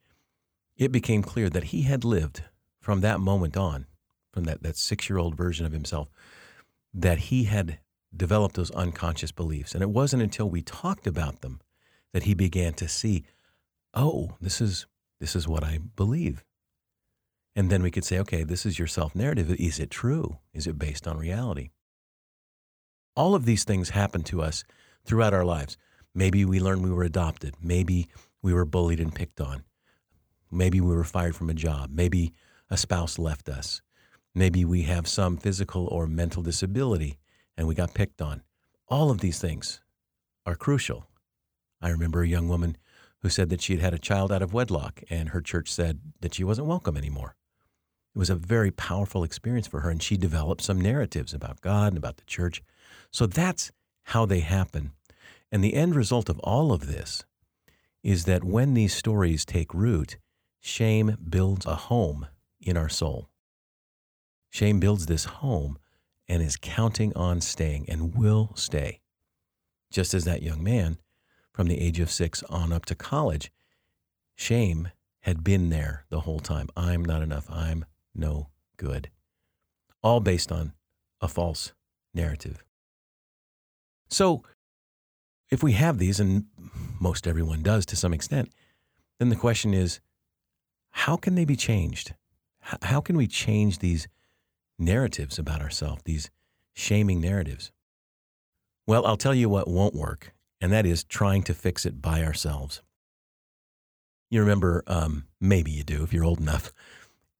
it 0.77 0.89
became 0.89 1.21
clear 1.21 1.50
that 1.50 1.65
he 1.65 1.81
had 1.81 2.05
lived 2.05 2.45
from 2.79 3.01
that 3.01 3.19
moment 3.19 3.57
on 3.57 3.88
from 4.31 4.45
that, 4.45 4.63
that 4.63 4.77
six 4.77 5.09
year 5.09 5.19
old 5.19 5.35
version 5.35 5.65
of 5.65 5.73
himself, 5.73 6.09
that 6.93 7.17
he 7.17 7.43
had 7.43 7.79
developed 8.15 8.55
those 8.55 8.71
unconscious 8.71 9.33
beliefs. 9.33 9.73
And 9.73 9.83
it 9.83 9.89
wasn't 9.89 10.23
until 10.23 10.50
we 10.50 10.61
talked 10.61 11.05
about 11.07 11.41
them 11.41 11.59
that 12.13 12.23
he 12.23 12.33
began 12.33 12.73
to 12.75 12.88
see, 12.88 13.25
oh, 13.93 14.38
this 14.39 14.61
is 14.61 14.88
this 15.19 15.35
is 15.35 15.45
what 15.45 15.65
I 15.65 15.79
believe. 15.97 16.45
And 17.53 17.69
then 17.69 17.83
we 17.83 17.91
could 17.91 18.05
say, 18.05 18.17
okay, 18.19 18.45
this 18.45 18.65
is 18.65 18.79
your 18.79 18.88
self 18.88 19.13
narrative. 19.13 19.51
Is 19.51 19.77
it 19.77 19.91
true? 19.91 20.38
Is 20.53 20.67
it 20.67 20.79
based 20.79 21.05
on 21.05 21.17
reality? 21.17 21.71
All 23.13 23.35
of 23.35 23.43
these 23.43 23.65
things 23.65 23.89
happen 23.89 24.23
to 24.23 24.41
us 24.41 24.63
throughout 25.03 25.33
our 25.33 25.43
lives. 25.43 25.75
Maybe 26.13 26.46
we 26.46 26.60
learned 26.60 26.84
we 26.84 26.91
were 26.91 27.03
adopted. 27.03 27.56
Maybe 27.62 28.08
we 28.41 28.53
were 28.53 28.65
bullied 28.65 29.00
and 29.00 29.13
picked 29.13 29.39
on. 29.39 29.63
Maybe 30.51 30.82
we 30.82 30.96
were 30.96 31.03
fired 31.03 31.36
from 31.36 31.50
a 31.50 31.53
job. 31.53 31.91
Maybe 31.94 32.34
a 32.70 32.77
spouse 32.77 33.18
left 33.18 33.48
us. 33.48 33.82
Maybe 34.36 34.65
we 34.65 34.84
have 34.84 35.08
some 35.08 35.38
physical 35.38 35.88
or 35.88 36.08
mental 36.08 36.44
disability 36.44 37.18
and 37.58 37.68
we 37.68 37.75
got 37.75 37.94
picked 37.94 38.22
on. 38.22 38.44
All 38.88 39.12
of 39.12 39.20
these 39.20 39.39
things 39.39 39.82
are 40.46 40.56
crucial. 40.56 41.08
I 41.82 41.89
remember 41.89 42.22
a 42.22 42.27
young 42.27 42.48
woman 42.48 42.77
who 43.20 43.30
said 43.30 43.50
that 43.50 43.62
she 43.62 43.74
had 43.74 43.82
had 43.82 43.94
a 43.94 44.00
child 44.00 44.32
out 44.32 44.41
of 44.41 44.53
wedlock 44.53 45.03
and 45.10 45.30
her 45.30 45.41
church 45.41 45.72
said 45.72 46.00
that 46.22 46.34
she 46.34 46.44
wasn't 46.44 46.68
welcome 46.68 46.98
anymore. 46.98 47.36
It 48.13 48.20
was 48.20 48.30
a 48.30 48.36
very 48.36 48.72
powerful 48.72 49.24
experience 49.24 49.68
for 49.68 49.80
her, 49.82 49.89
and 49.89 50.03
she 50.03 50.18
developed 50.18 50.62
some 50.62 50.82
narratives 50.82 51.34
about 51.34 51.62
God 51.62 51.89
and 51.89 51.98
about 51.98 52.18
the 52.18 52.25
church. 52.25 52.62
So 53.10 53.25
that's 53.25 53.72
how 54.03 54.25
they 54.25 54.41
happen. 54.41 54.91
And 55.51 55.63
the 55.63 55.74
end 55.74 55.96
result 55.96 56.29
of 56.29 56.39
all 56.39 56.72
of 56.72 56.88
this 56.88 57.25
is 58.03 58.25
that 58.25 58.43
when 58.43 58.74
these 58.74 58.93
stories 58.93 59.46
take 59.46 59.74
root, 59.74 60.17
shame 60.60 61.17
builds 61.29 61.65
a 61.65 61.75
home 61.75 62.27
in 62.62 62.77
our 62.77 62.89
soul. 62.89 63.29
Shame 64.50 64.79
builds 64.79 65.05
this 65.05 65.25
home 65.25 65.77
and 66.27 66.41
is 66.41 66.58
counting 66.58 67.13
on 67.15 67.41
staying 67.41 67.86
and 67.89 68.15
will 68.15 68.51
stay. 68.55 69.01
Just 69.91 70.13
as 70.13 70.24
that 70.25 70.41
young 70.41 70.63
man 70.63 70.98
from 71.53 71.67
the 71.67 71.79
age 71.79 72.00
of 72.00 72.10
six 72.10 72.43
on 72.43 72.72
up 72.72 72.86
to 72.86 72.96
college, 72.96 73.51
shame 74.36 74.89
had 75.22 75.43
been 75.43 75.70
there 75.70 76.05
the 76.10 76.22
whole 76.22 76.39
time. 76.39 76.70
I'm 76.75 77.03
not 77.03 77.22
enough. 77.22 77.50
I'm 77.50 77.86
no 78.15 78.50
good. 78.77 79.10
All 80.01 80.20
based 80.20 80.51
on 80.51 80.74
a 81.20 81.27
false 81.27 81.74
narrative. 82.13 82.63
So, 84.10 84.43
if 85.51 85.62
we 85.62 85.74
have 85.74 85.98
these, 85.98 86.20
and 86.20 86.46
most 87.00 87.27
everyone 87.27 87.62
does 87.62 87.86
to 87.88 87.96
some 87.96 88.13
extent, 88.13 88.50
then 89.20 89.29
the 89.29 89.36
question 89.36 89.74
is 89.74 90.00
how 90.91 91.15
can 91.17 91.36
they 91.36 91.46
be 91.46 91.55
changed? 91.55 92.13
How 92.84 93.01
can 93.01 93.17
we 93.17 93.27
change 93.27 93.79
these 93.79 94.08
narratives 94.79 95.38
about 95.38 95.62
ourselves, 95.62 96.03
these 96.05 96.29
shaming 96.74 97.20
narratives? 97.20 97.72
Well, 98.88 99.05
I'll 99.05 99.17
tell 99.17 99.36
you 99.36 99.50
what 99.50 99.67
won't 99.67 99.96
work, 99.96 100.34
and 100.60 100.72
that 100.72 100.86
is 100.86 101.03
trying 101.03 101.43
to 101.43 101.53
fix 101.53 101.86
it 101.86 102.01
by 102.01 102.24
ourselves. 102.24 102.81
You 104.29 104.39
remember, 104.39 104.84
um, 104.88 105.25
maybe 105.39 105.72
you 105.72 105.84
do 105.84 106.03
if 106.03 106.13
you're 106.13 106.24
old 106.24 106.39
enough, 106.39 106.74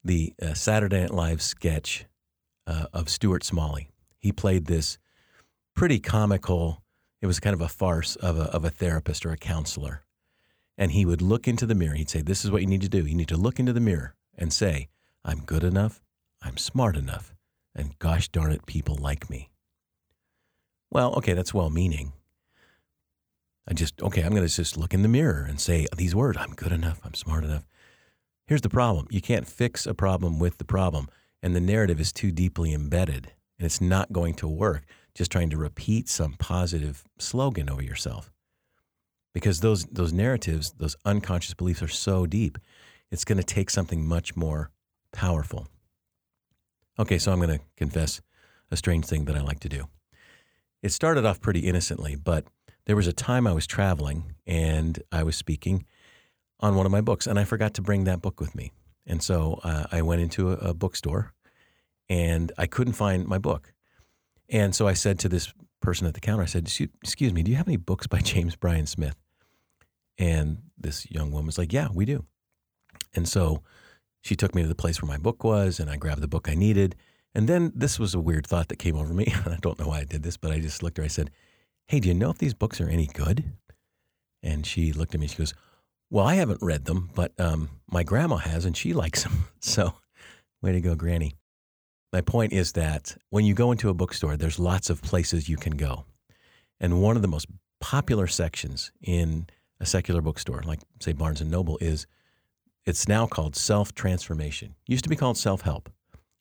the 0.03 0.34
uh, 0.41 0.53
Saturday 0.53 1.01
Night 1.01 1.12
Live 1.12 1.41
sketch 1.41 2.06
uh, 2.68 2.86
of 2.94 3.10
Stuart 3.10 3.44
Smalley. 3.44 3.89
He 4.18 4.32
played 4.32 4.65
this 4.65 4.98
pretty 5.75 6.00
comical, 6.00 6.84
it 7.22 7.28
was 7.28 7.40
kind 7.40 7.54
of 7.54 7.62
a 7.62 7.68
farce 7.68 8.16
of 8.16 8.38
a, 8.38 8.44
of 8.44 8.66
a 8.66 8.70
therapist 8.70 9.25
or 9.25 9.32
a 9.32 9.38
counselor. 9.38 10.04
And 10.78 10.92
he 10.92 11.06
would 11.06 11.22
look 11.22 11.48
into 11.48 11.66
the 11.66 11.75
mirror. 11.75 11.96
He'd 11.96 12.10
say, 12.10 12.22
This 12.22 12.44
is 12.44 12.51
what 12.51 12.62
you 12.62 12.68
need 12.68 12.82
to 12.82 12.90
do. 12.90 13.06
You 13.06 13.16
need 13.16 13.28
to 13.28 13.38
look 13.38 13.60
into 13.60 13.74
the 13.74 13.80
mirror 13.80 14.16
and 14.38 14.51
say, 14.51 14.88
I'm 15.24 15.42
good 15.42 15.63
enough, 15.63 16.01
I'm 16.42 16.58
smart 16.58 16.96
enough, 16.96 17.36
and 17.75 17.98
gosh 18.00 18.30
darn 18.30 18.51
it, 18.51 18.66
people 18.66 18.96
like 18.96 19.30
me. 19.30 19.51
Well, 20.90 21.13
okay, 21.16 21.34
that's 21.34 21.54
well 21.54 21.70
meaning. 21.70 22.13
I 23.68 23.74
just, 23.74 24.01
okay, 24.01 24.22
I'm 24.22 24.32
going 24.32 24.48
to 24.48 24.54
just 24.54 24.75
look 24.75 24.94
in 24.94 25.04
the 25.04 25.08
mirror 25.08 25.46
and 25.48 25.60
say 25.60 25.86
these 25.96 26.16
words 26.16 26.38
I'm 26.40 26.56
good 26.56 26.72
enough, 26.72 27.00
I'm 27.04 27.13
smart 27.13 27.44
enough. 27.44 27.68
Here's 28.48 28.62
the 28.62 28.70
problem 28.70 29.08
you 29.12 29.22
can't 29.22 29.48
fix 29.48 29.86
a 29.86 29.94
problem 29.94 30.40
with 30.40 30.58
the 30.58 30.66
problem, 30.66 31.08
and 31.44 31.56
the 31.56 31.62
narrative 31.62 32.00
is 32.00 32.12
too 32.12 32.32
deeply 32.32 32.74
embedded, 32.74 33.32
and 33.60 33.66
it's 33.66 33.80
not 33.80 34.12
going 34.12 34.34
to 34.36 34.48
work 34.48 34.84
just 35.13 35.32
trying 35.32 35.50
to 35.50 35.58
repeat 35.58 36.08
some 36.10 36.34
positive 36.34 37.03
slogan 37.18 37.70
over 37.70 37.84
yourself. 37.84 38.32
Because 39.34 39.62
those, 39.62 39.86
those 39.86 40.12
narratives, 40.12 40.74
those 40.77 40.96
unconscious 41.06 41.53
beliefs 41.53 41.82
are 41.82 41.88
so 41.88 42.25
deep, 42.25 42.58
it's 43.12 43.25
going 43.25 43.38
to 43.38 43.44
take 43.44 43.70
something 43.70 44.06
much 44.06 44.36
more 44.36 44.72
powerful. 45.12 45.68
Okay, 47.00 47.18
so 47.18 47.32
I'm 47.32 47.39
going 47.39 47.60
to 47.60 47.63
confess 47.77 48.22
a 48.70 48.77
strange 48.77 49.06
thing 49.06 49.25
that 49.25 49.36
I 49.36 49.41
like 49.41 49.60
to 49.62 49.70
do. 49.70 49.88
It 50.82 50.91
started 50.91 51.25
off 51.25 51.41
pretty 51.41 51.62
innocently, 51.62 52.15
but 52.15 52.46
there 52.86 52.96
was 52.96 53.08
a 53.08 53.13
time 53.13 53.48
I 53.48 53.53
was 53.53 53.68
traveling 53.68 54.36
and 54.48 55.01
I 55.12 55.24
was 55.24 55.36
speaking 55.36 55.86
on 56.60 56.75
one 56.75 56.86
of 56.86 56.91
my 56.91 57.01
books, 57.01 57.25
and 57.25 57.39
I 57.39 57.44
forgot 57.44 57.74
to 57.75 57.82
bring 57.82 58.03
that 58.03 58.22
book 58.22 58.39
with 58.39 58.53
me. 58.53 58.72
And 59.08 59.24
so 59.24 59.60
uh, 59.63 59.86
I 59.91 60.01
went 60.03 60.22
into 60.22 60.51
a, 60.51 60.70
a 60.70 60.74
bookstore 60.74 61.34
and 62.08 62.51
I 62.58 62.68
couldn't 62.68 62.94
find 62.94 63.27
my 63.27 63.39
book. 63.39 63.74
And 64.51 64.75
so 64.75 64.88
I 64.88 64.93
said 64.93 65.17
to 65.20 65.29
this 65.29 65.51
person 65.81 66.05
at 66.05 66.13
the 66.13 66.20
counter, 66.20 66.43
I 66.43 66.48
said, 66.48 66.72
Excuse 67.01 67.34
me, 67.34 67.41
do 67.41 67.50
you 67.50 67.58
have 67.58 67.67
any 67.67 67.77
books 67.77 68.05
by 68.05 68.20
James 68.22 68.55
Bryan 68.55 68.86
Smith? 68.86 69.15
And 70.17 70.58
this 70.77 71.10
young 71.10 71.31
woman 71.31 71.48
was 71.48 71.58
like, 71.58 71.74
Yeah, 71.74 71.88
we 71.91 72.05
do. 72.05 72.25
And 73.15 73.27
so 73.27 73.63
she 74.22 74.36
took 74.36 74.53
me 74.53 74.62
to 74.62 74.67
the 74.67 74.75
place 74.75 75.01
where 75.01 75.10
my 75.10 75.17
book 75.17 75.43
was, 75.43 75.79
and 75.79 75.89
I 75.89 75.96
grabbed 75.96 76.22
the 76.22 76.27
book 76.27 76.48
I 76.48 76.53
needed. 76.53 76.96
And 77.34 77.48
then 77.48 77.72
this 77.74 77.98
was 77.98 78.13
a 78.13 78.20
weird 78.20 78.46
thought 78.46 78.67
that 78.67 78.75
came 78.75 78.98
over 78.98 79.13
me. 79.13 79.34
I 79.46 79.58
don't 79.62 79.79
know 79.79 79.88
why 79.88 80.00
I 80.00 80.03
did 80.03 80.22
this, 80.22 80.38
but 80.38 80.51
I 80.51 80.60
just 80.60 80.84
looked 80.84 81.00
at 81.00 81.03
her. 81.03 81.05
I 81.05 81.10
said, 81.10 81.31
Hey, 81.88 82.00
do 82.00 82.10
you 82.10 82.13
know 82.13 82.29
if 82.29 82.38
these 82.38 82.53
books 82.53 82.79
are 82.81 82.89
any 82.89 83.08
good? 83.08 83.53
And 84.43 84.65
she 84.65 84.91
looked 84.91 85.15
at 85.15 85.22
me. 85.22 85.27
She 85.27 85.38
goes, 85.38 85.53
Well, 86.10 86.25
I 86.25 86.36
haven't 86.36 86.62
read 86.62 86.86
them, 86.86 87.10
but 87.15 87.31
um, 87.39 87.70
my 87.89 88.03
grandma 88.03 88.36
has, 88.38 88.65
and 88.65 88.75
she 88.75 88.93
likes 88.93 89.24
them. 89.24 89.46
So, 89.63 89.93
way 90.63 90.72
to 90.72 90.81
go, 90.81 90.96
Granny. 90.96 91.36
My 92.12 92.22
point 92.22 92.51
is 92.51 92.74
that 92.74 93.15
when 93.30 93.46
you 93.46 93.53
go 93.53 93.72
into 93.72 93.89
a 93.89 93.94
bookstore, 93.94 94.36
there's 94.36 94.60
lots 94.60 94.89
of 94.89 95.01
places 95.01 95.48
you 95.48 95.58
can 95.58 95.77
go. 95.77 96.06
And 96.80 97.01
one 97.01 97.15
of 97.15 97.22
the 97.22 97.27
most 97.27 97.48
popular 97.80 98.27
sections 98.27 98.91
in 99.01 99.48
a 99.80 99.86
secular 99.86 100.22
bookstore, 100.22 100.62
like 100.65 100.82
say 101.00 101.13
Barnes 101.13 101.41
and 101.41 101.50
Noble, 101.50 101.77
is 101.80 102.06
it's 102.86 103.08
now 103.08 103.27
called 103.27 103.56
self 103.56 103.94
transformation. 103.94 104.75
Used 104.88 105.03
to 105.03 105.10
be 105.10 105.15
called 105.15 105.38
self 105.38 105.62
help. 105.62 105.89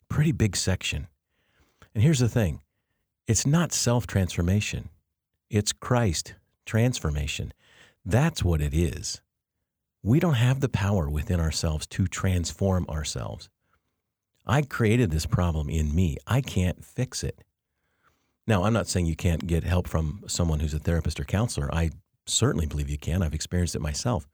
Pretty 0.09 0.33
big 0.33 0.57
section. 0.57 1.07
And 1.95 2.03
here's 2.03 2.19
the 2.19 2.29
thing 2.29 2.61
it's 3.27 3.47
not 3.47 3.73
self 3.73 4.07
transformation, 4.07 4.89
it's 5.49 5.73
Christ 5.73 6.35
transformation. 6.67 7.53
That's 8.05 8.43
what 8.43 8.61
it 8.61 8.75
is. 8.75 9.21
We 10.03 10.19
don't 10.21 10.35
have 10.35 10.61
the 10.61 10.69
power 10.71 11.11
within 11.11 11.39
ourselves 11.39 11.87
to 11.89 12.07
transform 12.07 12.87
ourselves. 12.89 13.51
I 14.47 14.63
created 14.63 15.11
this 15.11 15.27
problem 15.27 15.69
in 15.69 15.95
me. 15.95 16.17
I 16.27 16.41
can't 16.41 16.85
fix 16.85 17.23
it. 17.23 17.45
Now, 18.47 18.65
I'm 18.65 18.73
not 18.73 18.89
saying 18.89 19.07
you 19.07 19.17
can't 19.17 19.47
get 19.47 19.65
help 19.65 19.87
from 19.87 20.25
someone 20.27 20.61
who's 20.61 20.75
a 20.75 20.79
therapist 20.79 21.21
or 21.21 21.25
counselor. 21.25 21.73
I 21.73 21.91
certainly 22.27 22.67
believe 22.67 22.89
you 22.89 22.99
can. 22.99 23.23
I've 23.23 23.35
experienced 23.35 23.77
it 23.77 23.81
myself. 23.81 24.27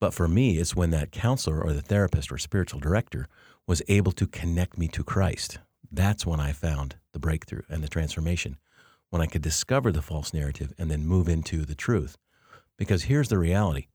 But 0.00 0.14
for 0.14 0.26
me, 0.26 0.58
it's 0.58 0.74
when 0.74 0.90
that 0.90 1.12
counselor 1.12 1.62
or 1.62 1.72
the 1.72 1.82
therapist 1.82 2.32
or 2.32 2.38
spiritual 2.38 2.80
director 2.80 3.26
was 3.66 3.82
able 3.88 4.12
to 4.12 4.26
connect 4.26 4.78
me 4.78 4.88
to 4.88 5.04
Christ. 5.04 5.58
That's 5.90 6.26
when 6.26 6.40
I 6.40 6.52
found 6.52 6.96
the 7.12 7.18
breakthrough 7.18 7.62
and 7.68 7.84
the 7.84 7.88
transformation, 7.88 8.56
when 9.10 9.22
I 9.22 9.26
could 9.26 9.42
discover 9.42 9.92
the 9.92 10.02
false 10.02 10.32
narrative 10.32 10.72
and 10.78 10.90
then 10.90 11.06
move 11.06 11.28
into 11.28 11.64
the 11.64 11.74
truth. 11.74 12.16
Because 12.76 13.04
here's 13.04 13.28
the 13.28 13.38
reality 13.38 13.86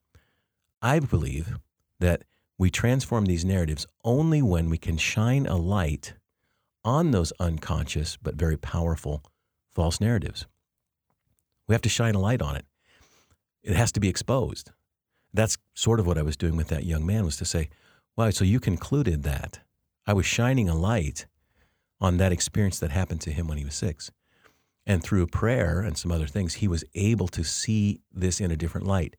I 0.82 1.00
believe 1.00 1.58
that 2.00 2.24
we 2.58 2.70
transform 2.70 3.26
these 3.26 3.46
narratives 3.46 3.86
only 4.04 4.42
when 4.42 4.70
we 4.70 4.78
can 4.78 4.98
shine 4.98 5.46
a 5.46 5.56
light 5.56 6.14
on 6.84 7.12
those 7.12 7.34
unconscious 7.40 8.18
but 8.22 8.36
very 8.36 8.58
powerful 8.58 9.24
false 9.76 10.02
narratives. 10.02 10.48
We 11.68 11.76
have 11.76 11.84
to 11.84 11.90
shine 11.90 12.16
a 12.16 12.20
light 12.20 12.42
on 12.42 12.56
it. 12.56 12.66
It 13.62 13.76
has 13.76 13.92
to 13.92 14.00
be 14.00 14.10
exposed. 14.10 14.72
That's 15.34 15.58
sort 15.76 16.00
of 16.00 16.08
what 16.08 16.18
I 16.18 16.24
was 16.24 16.36
doing 16.36 16.56
with 16.56 16.70
that 16.70 16.86
young 16.86 17.06
man 17.06 17.26
was 17.26 17.38
to 17.38 17.46
say, 17.46 17.70
wow, 18.16 18.32
so 18.32 18.44
you 18.44 18.60
concluded 18.60 19.22
that. 19.22 19.60
I 20.08 20.14
was 20.14 20.26
shining 20.26 20.68
a 20.68 20.76
light 20.76 21.28
on 22.02 22.18
that 22.18 22.32
experience 22.32 22.80
that 22.80 22.90
happened 22.90 23.22
to 23.22 23.32
him 23.32 23.48
when 23.48 23.60
he 23.60 23.66
was 23.66 23.76
six. 23.76 24.10
And 24.88 25.04
through 25.04 25.28
prayer 25.28 25.82
and 25.82 25.96
some 25.96 26.12
other 26.12 26.26
things, 26.26 26.56
he 26.56 26.68
was 26.68 26.84
able 26.96 27.28
to 27.28 27.44
see 27.44 28.02
this 28.12 28.40
in 28.40 28.50
a 28.50 28.58
different 28.58 28.88
light. 28.88 29.16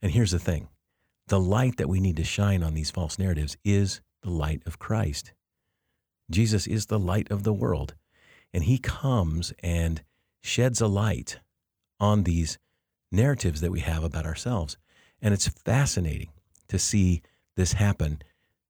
And 0.00 0.12
here's 0.12 0.30
the 0.30 0.38
thing 0.38 0.68
the 1.28 1.40
light 1.40 1.76
that 1.76 1.88
we 1.88 2.00
need 2.00 2.16
to 2.16 2.24
shine 2.24 2.62
on 2.62 2.74
these 2.74 2.90
false 2.90 3.18
narratives 3.18 3.56
is 3.64 4.00
the 4.22 4.30
light 4.30 4.62
of 4.66 4.78
Christ. 4.78 5.32
Jesus 6.30 6.66
is 6.66 6.86
the 6.86 6.98
light 6.98 7.30
of 7.30 7.42
the 7.42 7.52
world, 7.52 7.94
and 8.52 8.64
he 8.64 8.78
comes 8.78 9.52
and 9.62 10.02
sheds 10.42 10.80
a 10.80 10.86
light 10.86 11.38
on 12.00 12.24
these 12.24 12.58
narratives 13.10 13.60
that 13.60 13.70
we 13.70 13.80
have 13.80 14.04
about 14.04 14.26
ourselves. 14.26 14.76
And 15.20 15.32
it's 15.34 15.48
fascinating 15.48 16.30
to 16.68 16.78
see 16.78 17.22
this 17.56 17.72
happen 17.72 18.22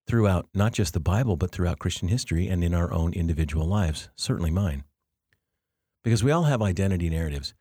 throughout 0.07 0.49
not 0.55 0.73
just 0.73 0.95
the 0.95 1.01
Bible, 1.01 1.37
but 1.37 1.51
throughout 1.51 1.79
Christian 1.79 2.09
history 2.09 2.49
and 2.49 2.65
in 2.65 2.75
our 2.75 2.93
own 2.93 3.13
individual 3.13 3.67
lives, 3.67 4.09
certainly 4.17 4.51
mine. 4.51 4.85
Because 6.03 6.25
we 6.25 6.31
all 6.31 6.45
have 6.45 6.63
identity 6.63 7.11
narratives. 7.11 7.53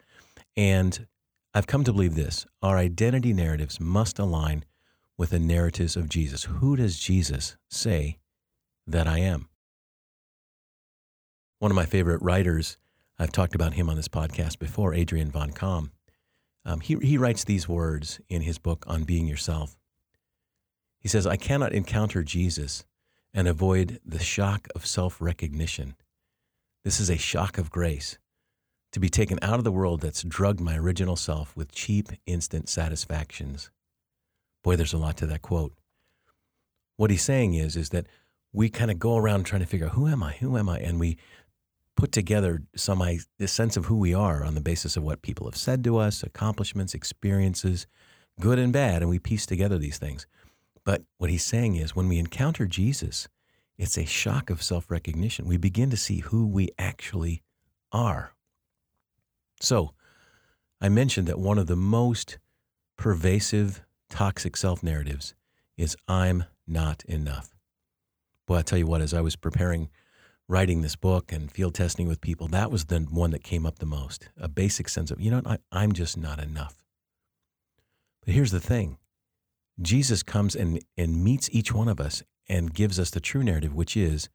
And 0.56 1.08
I've 1.54 1.68
come 1.68 1.84
to 1.84 1.92
believe 1.92 2.16
this 2.16 2.46
our 2.62 2.78
identity 2.78 3.34
narratives 3.34 3.80
must 3.80 4.20
align 4.20 4.64
with 5.18 5.32
the 5.32 5.40
narratives 5.40 5.96
of 5.96 6.10
Jesus. 6.10 6.44
Who 6.46 6.76
does 6.76 7.00
Jesus 7.00 7.58
say 7.70 8.20
that 8.86 9.08
I 9.08 9.20
am? 9.20 9.50
One 11.60 11.72
of 11.72 11.76
my 11.76 11.86
favorite 11.86 12.22
writers, 12.22 12.78
I've 13.18 13.32
talked 13.32 13.56
about 13.56 13.74
him 13.74 13.90
on 13.90 13.96
this 13.96 14.08
podcast 14.08 14.60
before, 14.60 14.94
Adrian 14.94 15.32
Van 15.32 15.52
Kaam. 15.52 15.90
Um, 16.64 16.82
he, 16.82 16.98
he 17.02 17.18
writes 17.18 17.44
these 17.44 17.68
words 17.68 18.20
in 18.30 18.42
his 18.42 18.60
book 18.60 18.86
on 18.88 19.06
being 19.06 19.26
yourself. 19.26 19.78
He 21.00 21.08
says, 21.08 21.26
I 21.26 21.38
cannot 21.38 21.74
encounter 21.74 22.24
Jesus 22.24 22.86
and 23.34 23.48
avoid 23.48 24.00
the 24.06 24.20
shock 24.20 24.68
of 24.76 24.86
self 24.86 25.22
recognition. 25.22 25.96
This 26.84 27.00
is 27.00 27.10
a 27.10 27.18
shock 27.18 27.58
of 27.58 27.72
grace 27.72 28.18
to 28.92 29.00
be 29.00 29.10
taken 29.10 29.40
out 29.42 29.58
of 29.58 29.64
the 29.64 29.72
world 29.72 30.02
that's 30.02 30.24
drugged 30.24 30.60
my 30.60 30.78
original 30.78 31.16
self 31.16 31.56
with 31.56 31.72
cheap, 31.72 32.10
instant 32.26 32.70
satisfactions. 32.70 33.72
Boy, 34.64 34.76
there's 34.76 34.94
a 34.94 34.98
lot 34.98 35.18
to 35.18 35.28
that 35.28 35.42
quote. 35.42 35.74
What 36.98 37.12
he's 37.12 37.24
saying 37.24 37.54
is, 37.54 37.76
is 37.76 37.90
that 37.90 38.08
we 38.52 38.70
kind 38.70 38.90
of 38.90 39.00
go 39.00 39.18
around 39.18 39.44
trying 39.44 39.62
to 39.62 39.68
figure 39.68 39.88
out 39.88 39.94
who 39.94 40.08
am 40.08 40.24
I, 40.24 40.34
who 40.34 40.58
am 40.58 40.68
I, 40.68 40.80
and 40.80 41.00
we 41.00 41.18
put 41.96 42.12
together 42.12 42.62
some 42.76 43.04
this 43.38 43.52
sense 43.52 43.76
of 43.76 43.86
who 43.86 43.98
we 43.98 44.14
are 44.14 44.44
on 44.44 44.56
the 44.56 44.62
basis 44.62 44.96
of 44.96 45.04
what 45.04 45.22
people 45.22 45.48
have 45.48 45.58
said 45.58 45.84
to 45.84 45.98
us, 45.98 46.24
accomplishments, 46.24 46.94
experiences, 46.94 47.88
good 48.40 48.60
and 48.60 48.72
bad, 48.72 49.02
and 49.02 49.10
we 49.10 49.20
piece 49.20 49.46
together 49.46 49.78
these 49.78 49.98
things. 49.98 50.28
But 50.86 51.04
what 51.18 51.30
he's 51.30 51.44
saying 51.44 51.76
is 51.76 51.96
when 51.96 52.08
we 52.08 52.20
encounter 52.20 52.66
Jesus, 52.66 53.28
it's 53.78 53.98
a 53.98 54.06
shock 54.06 54.50
of 54.50 54.64
self 54.64 54.90
recognition. 54.90 55.46
We 55.46 55.58
begin 55.58 55.90
to 55.90 55.98
see 55.98 56.20
who 56.20 56.48
we 56.48 56.70
actually 56.80 57.44
are. 57.92 58.34
So, 59.60 59.94
I 60.80 60.90
mentioned 60.90 61.28
that 61.28 61.40
one 61.40 61.58
of 61.58 61.68
the 61.68 61.76
most 61.76 62.38
pervasive 62.96 63.84
toxic 64.10 64.58
self 64.58 64.84
narratives 64.84 65.34
is 65.78 65.96
I'm 66.08 66.46
not 66.68 67.04
enough. 67.06 67.56
Well, 68.48 68.60
I 68.60 68.62
tell 68.62 68.80
you 68.80 68.88
what, 68.88 69.02
as 69.02 69.14
I 69.14 69.22
was 69.22 69.36
preparing, 69.36 69.90
writing 70.48 70.82
this 70.82 70.96
book 70.96 71.32
and 71.32 71.52
field 71.52 71.76
testing 71.76 72.08
with 72.08 72.22
people, 72.22 72.48
that 72.50 72.72
was 72.72 72.86
the 72.86 73.00
one 73.00 73.32
that 73.32 73.44
came 73.44 73.66
up 73.66 73.80
the 73.80 73.86
most 73.86 74.30
a 74.38 74.48
basic 74.48 74.90
sense 74.90 75.12
of, 75.12 75.20
you 75.20 75.32
know, 75.32 75.42
I, 75.46 75.58
I'm 75.72 75.92
just 75.92 76.18
not 76.18 76.40
enough. 76.40 76.84
But 78.26 78.34
here's 78.34 78.52
the 78.52 78.60
thing 78.60 78.98
Jesus 79.82 80.24
comes 80.24 80.56
and, 80.56 80.82
and 80.98 81.24
meets 81.24 81.50
each 81.52 81.74
one 81.74 81.88
of 81.88 82.00
us 82.00 82.24
and 82.50 82.74
gives 82.74 83.00
us 83.00 83.10
the 83.10 83.20
true 83.20 83.44
narrative, 83.44 83.74
which 83.74 83.98
is, 83.98 84.30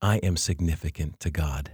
I 0.00 0.16
am 0.18 0.36
significant 0.36 1.20
to 1.20 1.30
God. 1.30 1.72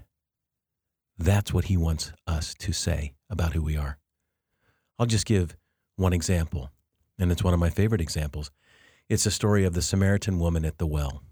That's 1.17 1.53
what 1.53 1.67
he 1.67 1.77
wants 1.77 2.13
us 2.27 2.55
to 2.55 2.73
say 2.73 3.13
about 3.31 3.53
who 3.53 3.63
we 3.63 3.77
are. 3.77 3.99
I'll 4.99 5.07
just 5.07 5.27
give 5.27 5.57
one 5.97 6.13
example, 6.13 6.71
and 7.19 7.31
it's 7.31 7.45
one 7.45 7.55
of 7.55 7.61
my 7.61 7.71
favorite 7.71 8.01
examples. 8.01 8.51
It's 9.09 9.27
a 9.27 9.31
story 9.31 9.65
of 9.65 9.75
the 9.75 9.83
Samaritan 9.83 10.39
woman 10.39 10.65
at 10.65 10.79
the 10.79 10.87
well. 10.87 11.23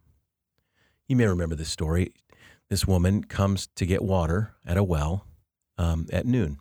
You 1.08 1.16
may 1.16 1.26
remember 1.26 1.54
this 1.54 1.70
story. 1.70 2.12
This 2.68 2.86
woman 2.86 3.24
comes 3.24 3.68
to 3.76 3.86
get 3.86 4.02
water 4.02 4.54
at 4.66 4.76
a 4.76 4.84
well 4.84 5.26
um, 5.78 6.06
at 6.12 6.26
noon, 6.26 6.58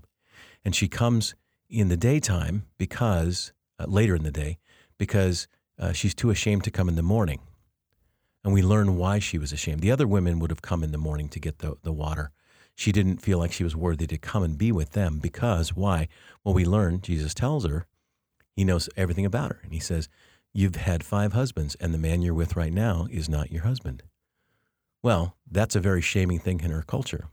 and 0.66 0.76
she 0.76 0.88
comes 0.88 1.36
in 1.70 1.90
the 1.90 1.98
daytime 1.98 2.66
because 2.78 3.54
uh, 3.80 3.86
later 3.88 4.16
in 4.16 4.24
the 4.24 4.32
day 4.32 4.58
because 4.98 5.48
uh, 5.80 5.92
she's 5.94 6.14
too 6.14 6.30
ashamed 6.30 6.64
to 6.64 6.72
come 6.72 6.90
in 6.90 6.96
the 6.96 7.02
morning. 7.02 7.40
And 8.44 8.54
we 8.54 8.62
learn 8.62 8.98
why 8.98 9.20
she 9.20 9.38
was 9.38 9.52
ashamed. 9.52 9.82
The 9.82 9.92
other 9.92 10.08
women 10.08 10.40
would 10.40 10.50
have 10.50 10.62
come 10.62 10.84
in 10.84 10.92
the 10.92 10.98
morning 10.98 11.30
to 11.30 11.40
get 11.40 11.60
the, 11.60 11.76
the 11.84 11.92
water. 11.92 12.32
She 12.76 12.92
didn't 12.92 13.22
feel 13.22 13.38
like 13.38 13.52
she 13.52 13.64
was 13.64 13.76
worthy 13.76 14.08
to 14.08 14.18
come 14.18 14.44
and 14.44 14.58
be 14.58 14.72
with 14.72 14.92
them 14.92 15.20
because 15.20 15.76
why? 15.76 16.08
Well, 16.44 16.54
we 16.54 16.66
learn, 16.66 17.02
Jesus 17.02 17.34
tells 17.34 17.66
her, 17.66 17.86
he 18.56 18.64
knows 18.64 18.90
everything 18.98 19.26
about 19.26 19.52
her. 19.52 19.60
And 19.64 19.74
he 19.74 19.80
says, 19.80 20.10
You've 20.54 20.76
had 20.76 21.04
five 21.04 21.32
husbands, 21.32 21.76
and 21.76 21.94
the 21.94 21.98
man 21.98 22.22
you're 22.22 22.34
with 22.34 22.58
right 22.58 22.74
now 22.74 23.08
is 23.10 23.30
not 23.30 23.52
your 23.52 23.64
husband. 23.64 24.04
Well, 25.02 25.38
that's 25.50 25.76
a 25.76 25.80
very 25.80 26.02
shaming 26.02 26.40
thing 26.40 26.60
in 26.62 26.72
her 26.72 26.84
culture. 26.84 27.30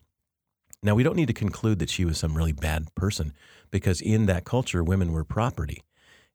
Now, 0.83 0.95
we 0.95 1.03
don't 1.03 1.17
need 1.17 1.27
to 1.27 1.33
conclude 1.33 1.81
that 1.81 1.91
she 1.91 2.05
was 2.05 2.19
some 2.19 2.37
really 2.37 2.53
bad 2.53 2.95
person 2.95 3.33
because 3.71 4.01
in 4.01 4.27
that 4.27 4.45
culture, 4.45 4.85
women 4.85 5.13
were 5.13 5.25
property 5.25 5.83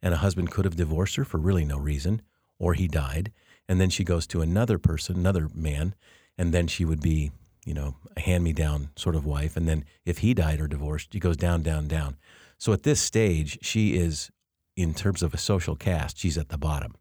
and 0.02 0.14
a 0.14 0.18
husband 0.18 0.52
could 0.52 0.66
have 0.66 0.76
divorced 0.76 1.16
her 1.16 1.24
for 1.24 1.38
really 1.38 1.64
no 1.64 1.78
reason, 1.78 2.22
or 2.60 2.74
he 2.74 2.88
died, 2.90 3.32
and 3.70 3.80
then 3.80 3.90
she 3.90 4.04
goes 4.04 4.28
to 4.28 4.42
another 4.42 4.78
person, 4.78 5.16
another 5.16 5.50
man, 5.56 5.96
and 6.38 6.54
then 6.54 6.68
she 6.68 6.84
would 6.84 7.02
be, 7.02 7.32
you 7.66 7.74
know, 7.74 7.96
a 8.18 8.20
hand 8.20 8.44
me 8.44 8.52
down 8.52 8.90
sort 8.98 9.16
of 9.16 9.26
wife. 9.26 9.56
And 9.56 9.68
then 9.68 9.86
if 10.06 10.18
he 10.18 10.34
died 10.34 10.60
or 10.60 10.68
divorced, 10.68 11.14
she 11.14 11.20
goes 11.20 11.38
down, 11.38 11.64
down, 11.64 11.88
down. 11.88 12.18
So 12.58 12.74
at 12.74 12.84
this 12.84 13.00
stage, 13.00 13.60
she 13.62 13.96
is, 13.96 14.30
in 14.76 14.94
terms 14.94 15.22
of 15.24 15.34
a 15.34 15.38
social 15.38 15.76
caste, 15.76 16.18
she's 16.18 16.38
at 16.38 16.50
the 16.50 16.58
bottom. 16.58 16.96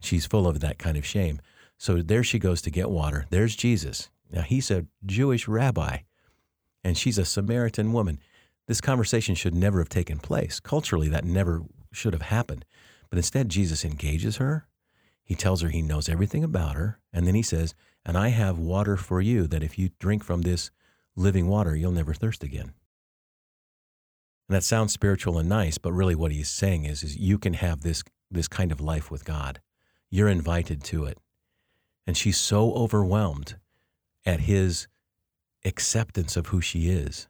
She's 0.00 0.26
full 0.26 0.46
of 0.46 0.60
that 0.60 0.78
kind 0.78 0.96
of 0.96 1.06
shame. 1.06 1.40
So 1.78 2.02
there 2.02 2.24
she 2.24 2.38
goes 2.38 2.62
to 2.62 2.70
get 2.70 2.90
water. 2.90 3.26
There's 3.30 3.56
Jesus. 3.56 4.10
Now 4.30 4.42
he's 4.42 4.70
a 4.70 4.86
Jewish 5.04 5.48
rabbi, 5.48 5.98
and 6.84 6.96
she's 6.96 7.18
a 7.18 7.24
Samaritan 7.24 7.92
woman. 7.92 8.20
This 8.66 8.80
conversation 8.80 9.34
should 9.34 9.54
never 9.54 9.78
have 9.78 9.88
taken 9.88 10.18
place. 10.18 10.60
Culturally, 10.60 11.08
that 11.08 11.24
never 11.24 11.62
should 11.92 12.12
have 12.12 12.22
happened. 12.22 12.64
But 13.08 13.18
instead, 13.18 13.48
Jesus 13.48 13.84
engages 13.84 14.36
her. 14.36 14.66
He 15.24 15.34
tells 15.34 15.62
her 15.62 15.68
he 15.68 15.82
knows 15.82 16.08
everything 16.08 16.44
about 16.44 16.76
her. 16.76 17.00
And 17.12 17.26
then 17.26 17.34
he 17.34 17.42
says, 17.42 17.74
And 18.04 18.16
I 18.16 18.28
have 18.28 18.58
water 18.58 18.96
for 18.96 19.20
you 19.20 19.46
that 19.48 19.62
if 19.62 19.78
you 19.78 19.90
drink 19.98 20.22
from 20.22 20.42
this 20.42 20.70
living 21.16 21.48
water, 21.48 21.74
you'll 21.74 21.92
never 21.92 22.14
thirst 22.14 22.44
again. 22.44 22.74
And 24.50 24.56
that 24.56 24.64
sounds 24.64 24.92
spiritual 24.92 25.38
and 25.38 25.48
nice, 25.48 25.78
but 25.78 25.92
really 25.92 26.16
what 26.16 26.32
he's 26.32 26.48
saying 26.48 26.84
is, 26.84 27.04
is 27.04 27.16
you 27.16 27.38
can 27.38 27.54
have 27.54 27.82
this, 27.82 28.02
this 28.32 28.48
kind 28.48 28.72
of 28.72 28.80
life 28.80 29.08
with 29.08 29.24
God. 29.24 29.60
You're 30.10 30.26
invited 30.28 30.82
to 30.86 31.04
it. 31.04 31.18
And 32.04 32.16
she's 32.16 32.36
so 32.36 32.72
overwhelmed 32.72 33.60
at 34.26 34.40
his 34.40 34.88
acceptance 35.64 36.36
of 36.36 36.48
who 36.48 36.60
she 36.60 36.90
is 36.90 37.28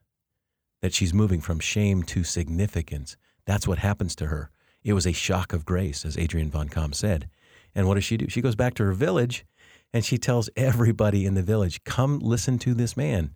that 0.81 0.95
she's 0.95 1.13
moving 1.13 1.43
from 1.43 1.61
shame 1.61 2.03
to 2.05 2.25
significance 2.25 3.19
that's 3.45 3.69
what 3.69 3.81
happens 3.81 4.17
to 4.17 4.29
her. 4.29 4.51
It 4.83 4.95
was 4.95 5.07
a 5.07 5.13
shock 5.13 5.53
of 5.53 5.67
grace, 5.67 6.07
as 6.07 6.17
Adrian 6.17 6.51
van 6.51 6.71
Kaam 6.71 6.95
said. 6.95 7.29
And 7.75 7.87
what 7.87 7.97
does 7.97 8.05
she 8.05 8.17
do? 8.17 8.31
She 8.31 8.41
goes 8.41 8.57
back 8.57 8.73
to 8.77 8.85
her 8.85 8.93
village 8.93 9.45
and 9.93 10.07
she 10.07 10.17
tells 10.17 10.49
everybody 10.57 11.27
in 11.27 11.35
the 11.35 11.43
village, 11.43 11.85
come 11.85 12.19
listen 12.21 12.59
to 12.61 12.73
this 12.73 12.97
man. 12.97 13.35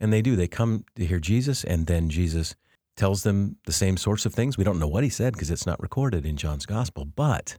And 0.00 0.12
they 0.12 0.20
do. 0.20 0.34
They 0.34 0.48
come 0.48 0.84
to 0.96 1.06
hear 1.06 1.20
Jesus, 1.20 1.62
and 1.62 1.86
then 1.86 2.08
Jesus 2.08 2.56
tells 2.96 3.22
them 3.22 3.56
the 3.66 3.72
same 3.72 3.96
sorts 3.96 4.24
of 4.24 4.34
things. 4.34 4.56
We 4.56 4.64
don't 4.64 4.78
know 4.78 4.88
what 4.88 5.04
he 5.04 5.10
said 5.10 5.32
because 5.32 5.50
it's 5.50 5.66
not 5.66 5.82
recorded 5.82 6.24
in 6.24 6.36
John's 6.36 6.66
gospel, 6.66 7.04
but 7.04 7.58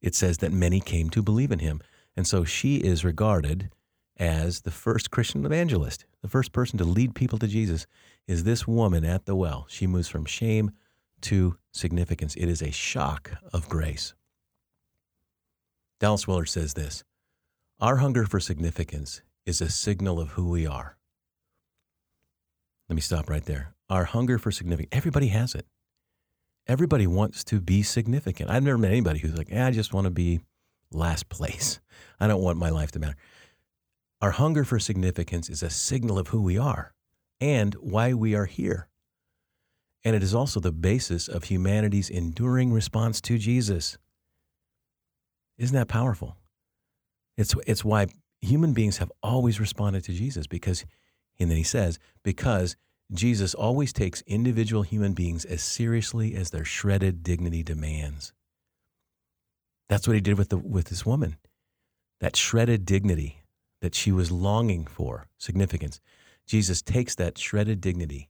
it 0.00 0.14
says 0.14 0.38
that 0.38 0.52
many 0.52 0.80
came 0.80 1.10
to 1.10 1.22
believe 1.22 1.52
in 1.52 1.60
him. 1.60 1.80
And 2.16 2.26
so 2.26 2.44
she 2.44 2.76
is 2.76 3.04
regarded 3.04 3.70
as 4.16 4.62
the 4.62 4.70
first 4.70 5.10
Christian 5.10 5.46
evangelist, 5.46 6.04
the 6.22 6.28
first 6.28 6.52
person 6.52 6.78
to 6.78 6.84
lead 6.84 7.14
people 7.14 7.38
to 7.38 7.46
Jesus 7.46 7.86
is 8.26 8.44
this 8.44 8.66
woman 8.66 9.04
at 9.04 9.26
the 9.26 9.36
well. 9.36 9.66
She 9.68 9.86
moves 9.86 10.08
from 10.08 10.24
shame 10.24 10.72
to 11.22 11.56
significance. 11.72 12.34
It 12.34 12.48
is 12.48 12.60
a 12.60 12.72
shock 12.72 13.32
of 13.52 13.68
grace. 13.68 14.14
Dallas 16.00 16.26
Willard 16.26 16.48
says 16.48 16.74
this 16.74 17.04
Our 17.80 17.96
hunger 17.96 18.24
for 18.24 18.40
significance 18.40 19.22
is 19.46 19.60
a 19.60 19.70
signal 19.70 20.20
of 20.20 20.30
who 20.30 20.48
we 20.48 20.66
are. 20.66 20.96
Let 22.88 22.96
me 22.96 23.02
stop 23.02 23.30
right 23.30 23.44
there. 23.44 23.74
Our 23.90 24.04
hunger 24.04 24.38
for 24.38 24.50
significance, 24.50 24.90
everybody 24.92 25.28
has 25.28 25.54
it. 25.54 25.66
Everybody 26.66 27.06
wants 27.06 27.44
to 27.44 27.60
be 27.60 27.82
significant. 27.82 28.50
I've 28.50 28.62
never 28.62 28.76
met 28.76 28.90
anybody 28.90 29.20
who's 29.20 29.36
like, 29.36 29.48
eh, 29.50 29.66
I 29.66 29.70
just 29.70 29.94
want 29.94 30.04
to 30.04 30.10
be 30.10 30.40
last 30.92 31.28
place. 31.28 31.80
I 32.20 32.26
don't 32.26 32.42
want 32.42 32.58
my 32.58 32.70
life 32.70 32.92
to 32.92 32.98
matter. 32.98 33.16
Our 34.20 34.32
hunger 34.32 34.64
for 34.64 34.78
significance 34.78 35.48
is 35.48 35.62
a 35.62 35.70
signal 35.70 36.18
of 36.18 36.28
who 36.28 36.42
we 36.42 36.58
are 36.58 36.92
and 37.40 37.74
why 37.74 38.12
we 38.14 38.34
are 38.34 38.46
here. 38.46 38.88
And 40.04 40.14
it 40.14 40.22
is 40.22 40.34
also 40.34 40.60
the 40.60 40.72
basis 40.72 41.28
of 41.28 41.44
humanity's 41.44 42.10
enduring 42.10 42.72
response 42.72 43.20
to 43.22 43.38
Jesus. 43.38 43.96
Isn't 45.56 45.76
that 45.76 45.88
powerful? 45.88 46.36
It's, 47.36 47.54
it's 47.66 47.84
why 47.84 48.08
human 48.40 48.72
beings 48.72 48.98
have 48.98 49.12
always 49.22 49.60
responded 49.60 50.04
to 50.04 50.12
Jesus 50.12 50.46
because, 50.46 50.84
and 51.38 51.50
then 51.50 51.56
he 51.56 51.64
says, 51.64 51.98
because 52.22 52.76
Jesus 53.12 53.54
always 53.54 53.92
takes 53.92 54.22
individual 54.26 54.82
human 54.82 55.14
beings 55.14 55.44
as 55.44 55.62
seriously 55.62 56.34
as 56.34 56.50
their 56.50 56.64
shredded 56.64 57.22
dignity 57.22 57.62
demands. 57.62 58.32
That's 59.88 60.06
what 60.06 60.14
he 60.14 60.20
did 60.20 60.36
with, 60.36 60.50
the, 60.50 60.58
with 60.58 60.88
this 60.88 61.06
woman. 61.06 61.36
That 62.20 62.36
shredded 62.36 62.84
dignity 62.84 63.42
that 63.80 63.94
she 63.94 64.12
was 64.12 64.30
longing 64.30 64.84
for, 64.86 65.26
significance. 65.38 66.00
Jesus 66.46 66.82
takes 66.82 67.14
that 67.14 67.38
shredded 67.38 67.80
dignity 67.80 68.28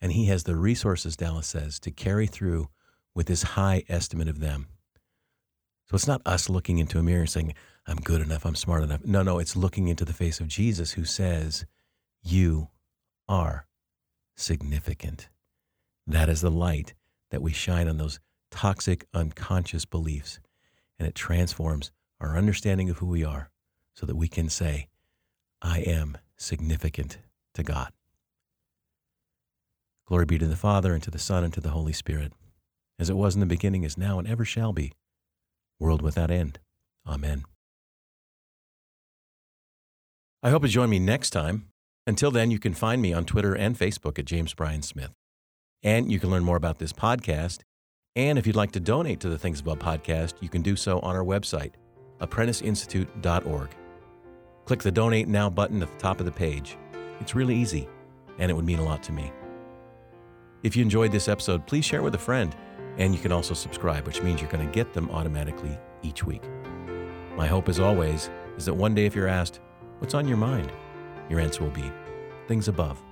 and 0.00 0.12
he 0.12 0.26
has 0.26 0.44
the 0.44 0.56
resources, 0.56 1.16
Dallas 1.16 1.46
says, 1.46 1.78
to 1.80 1.90
carry 1.90 2.26
through 2.26 2.68
with 3.14 3.28
his 3.28 3.42
high 3.42 3.84
estimate 3.88 4.28
of 4.28 4.40
them. 4.40 4.68
So 5.88 5.94
it's 5.94 6.06
not 6.06 6.22
us 6.24 6.48
looking 6.48 6.78
into 6.78 6.98
a 6.98 7.02
mirror 7.02 7.20
and 7.20 7.30
saying, 7.30 7.54
I'm 7.86 7.96
good 7.96 8.22
enough, 8.22 8.46
I'm 8.46 8.54
smart 8.54 8.82
enough. 8.82 9.04
No, 9.04 9.22
no, 9.22 9.38
it's 9.38 9.56
looking 9.56 9.88
into 9.88 10.04
the 10.04 10.12
face 10.12 10.40
of 10.40 10.48
Jesus 10.48 10.92
who 10.92 11.04
says, 11.04 11.66
You 12.22 12.68
are 13.28 13.66
significant. 14.40 15.28
That 16.06 16.28
is 16.28 16.40
the 16.40 16.50
light 16.50 16.94
that 17.30 17.42
we 17.42 17.52
shine 17.52 17.88
on 17.88 17.98
those 17.98 18.20
toxic, 18.50 19.06
unconscious 19.14 19.84
beliefs. 19.84 20.40
And 20.98 21.06
it 21.06 21.14
transforms 21.14 21.92
our 22.20 22.36
understanding 22.36 22.90
of 22.90 22.98
who 22.98 23.06
we 23.06 23.24
are 23.24 23.50
so 23.94 24.06
that 24.06 24.16
we 24.16 24.28
can 24.28 24.48
say, 24.48 24.88
I 25.62 25.80
am 25.80 26.18
significant 26.36 27.18
to 27.54 27.62
God. 27.62 27.92
Glory 30.06 30.24
be 30.24 30.38
to 30.38 30.46
the 30.46 30.56
Father, 30.56 30.92
and 30.92 31.02
to 31.04 31.10
the 31.10 31.18
Son, 31.18 31.44
and 31.44 31.52
to 31.54 31.60
the 31.60 31.70
Holy 31.70 31.92
Spirit, 31.92 32.32
as 32.98 33.08
it 33.08 33.16
was 33.16 33.34
in 33.34 33.40
the 33.40 33.46
beginning, 33.46 33.84
is 33.84 33.96
now, 33.96 34.18
and 34.18 34.26
ever 34.26 34.44
shall 34.44 34.72
be, 34.72 34.92
world 35.78 36.02
without 36.02 36.30
end. 36.30 36.58
Amen. 37.06 37.44
I 40.42 40.50
hope 40.50 40.62
you 40.62 40.68
join 40.68 40.90
me 40.90 40.98
next 40.98 41.30
time. 41.30 41.66
Until 42.06 42.30
then, 42.30 42.50
you 42.50 42.58
can 42.58 42.74
find 42.74 43.02
me 43.02 43.12
on 43.12 43.24
Twitter 43.24 43.54
and 43.54 43.78
Facebook 43.78 44.18
at 44.18 44.24
James 44.24 44.54
Bryan 44.54 44.82
Smith. 44.82 45.12
And 45.82 46.10
you 46.10 46.18
can 46.18 46.30
learn 46.30 46.44
more 46.44 46.56
about 46.56 46.78
this 46.78 46.92
podcast. 46.92 47.60
And 48.16 48.38
if 48.38 48.46
you'd 48.46 48.56
like 48.56 48.72
to 48.72 48.80
donate 48.80 49.20
to 49.20 49.28
the 49.28 49.38
Things 49.38 49.60
Above 49.60 49.78
podcast, 49.78 50.34
you 50.40 50.48
can 50.48 50.62
do 50.62 50.76
so 50.76 50.98
on 51.00 51.14
our 51.14 51.24
website, 51.24 51.72
apprenticeinstitute.org. 52.20 53.70
Click 54.64 54.82
the 54.82 54.90
Donate 54.90 55.28
Now 55.28 55.48
button 55.48 55.82
at 55.82 55.90
the 55.90 55.98
top 55.98 56.20
of 56.20 56.26
the 56.26 56.32
page. 56.32 56.76
It's 57.20 57.34
really 57.34 57.54
easy, 57.54 57.88
and 58.38 58.50
it 58.50 58.54
would 58.54 58.64
mean 58.64 58.78
a 58.78 58.84
lot 58.84 59.02
to 59.04 59.12
me. 59.12 59.32
If 60.62 60.76
you 60.76 60.82
enjoyed 60.82 61.12
this 61.12 61.28
episode, 61.28 61.66
please 61.66 61.84
share 61.84 62.02
with 62.02 62.14
a 62.14 62.18
friend, 62.18 62.54
and 62.98 63.14
you 63.14 63.20
can 63.20 63.32
also 63.32 63.54
subscribe, 63.54 64.06
which 64.06 64.22
means 64.22 64.40
you're 64.40 64.50
going 64.50 64.66
to 64.66 64.72
get 64.72 64.92
them 64.92 65.10
automatically 65.10 65.78
each 66.02 66.24
week. 66.24 66.42
My 67.36 67.46
hope, 67.46 67.68
as 67.68 67.80
always, 67.80 68.30
is 68.56 68.66
that 68.66 68.74
one 68.74 68.94
day 68.94 69.06
if 69.06 69.14
you're 69.14 69.28
asked, 69.28 69.60
What's 69.98 70.14
on 70.14 70.26
your 70.26 70.38
mind? 70.38 70.72
Your 71.30 71.40
answer 71.40 71.62
will 71.62 71.70
be 71.70 71.90
things 72.48 72.68
above. 72.68 73.09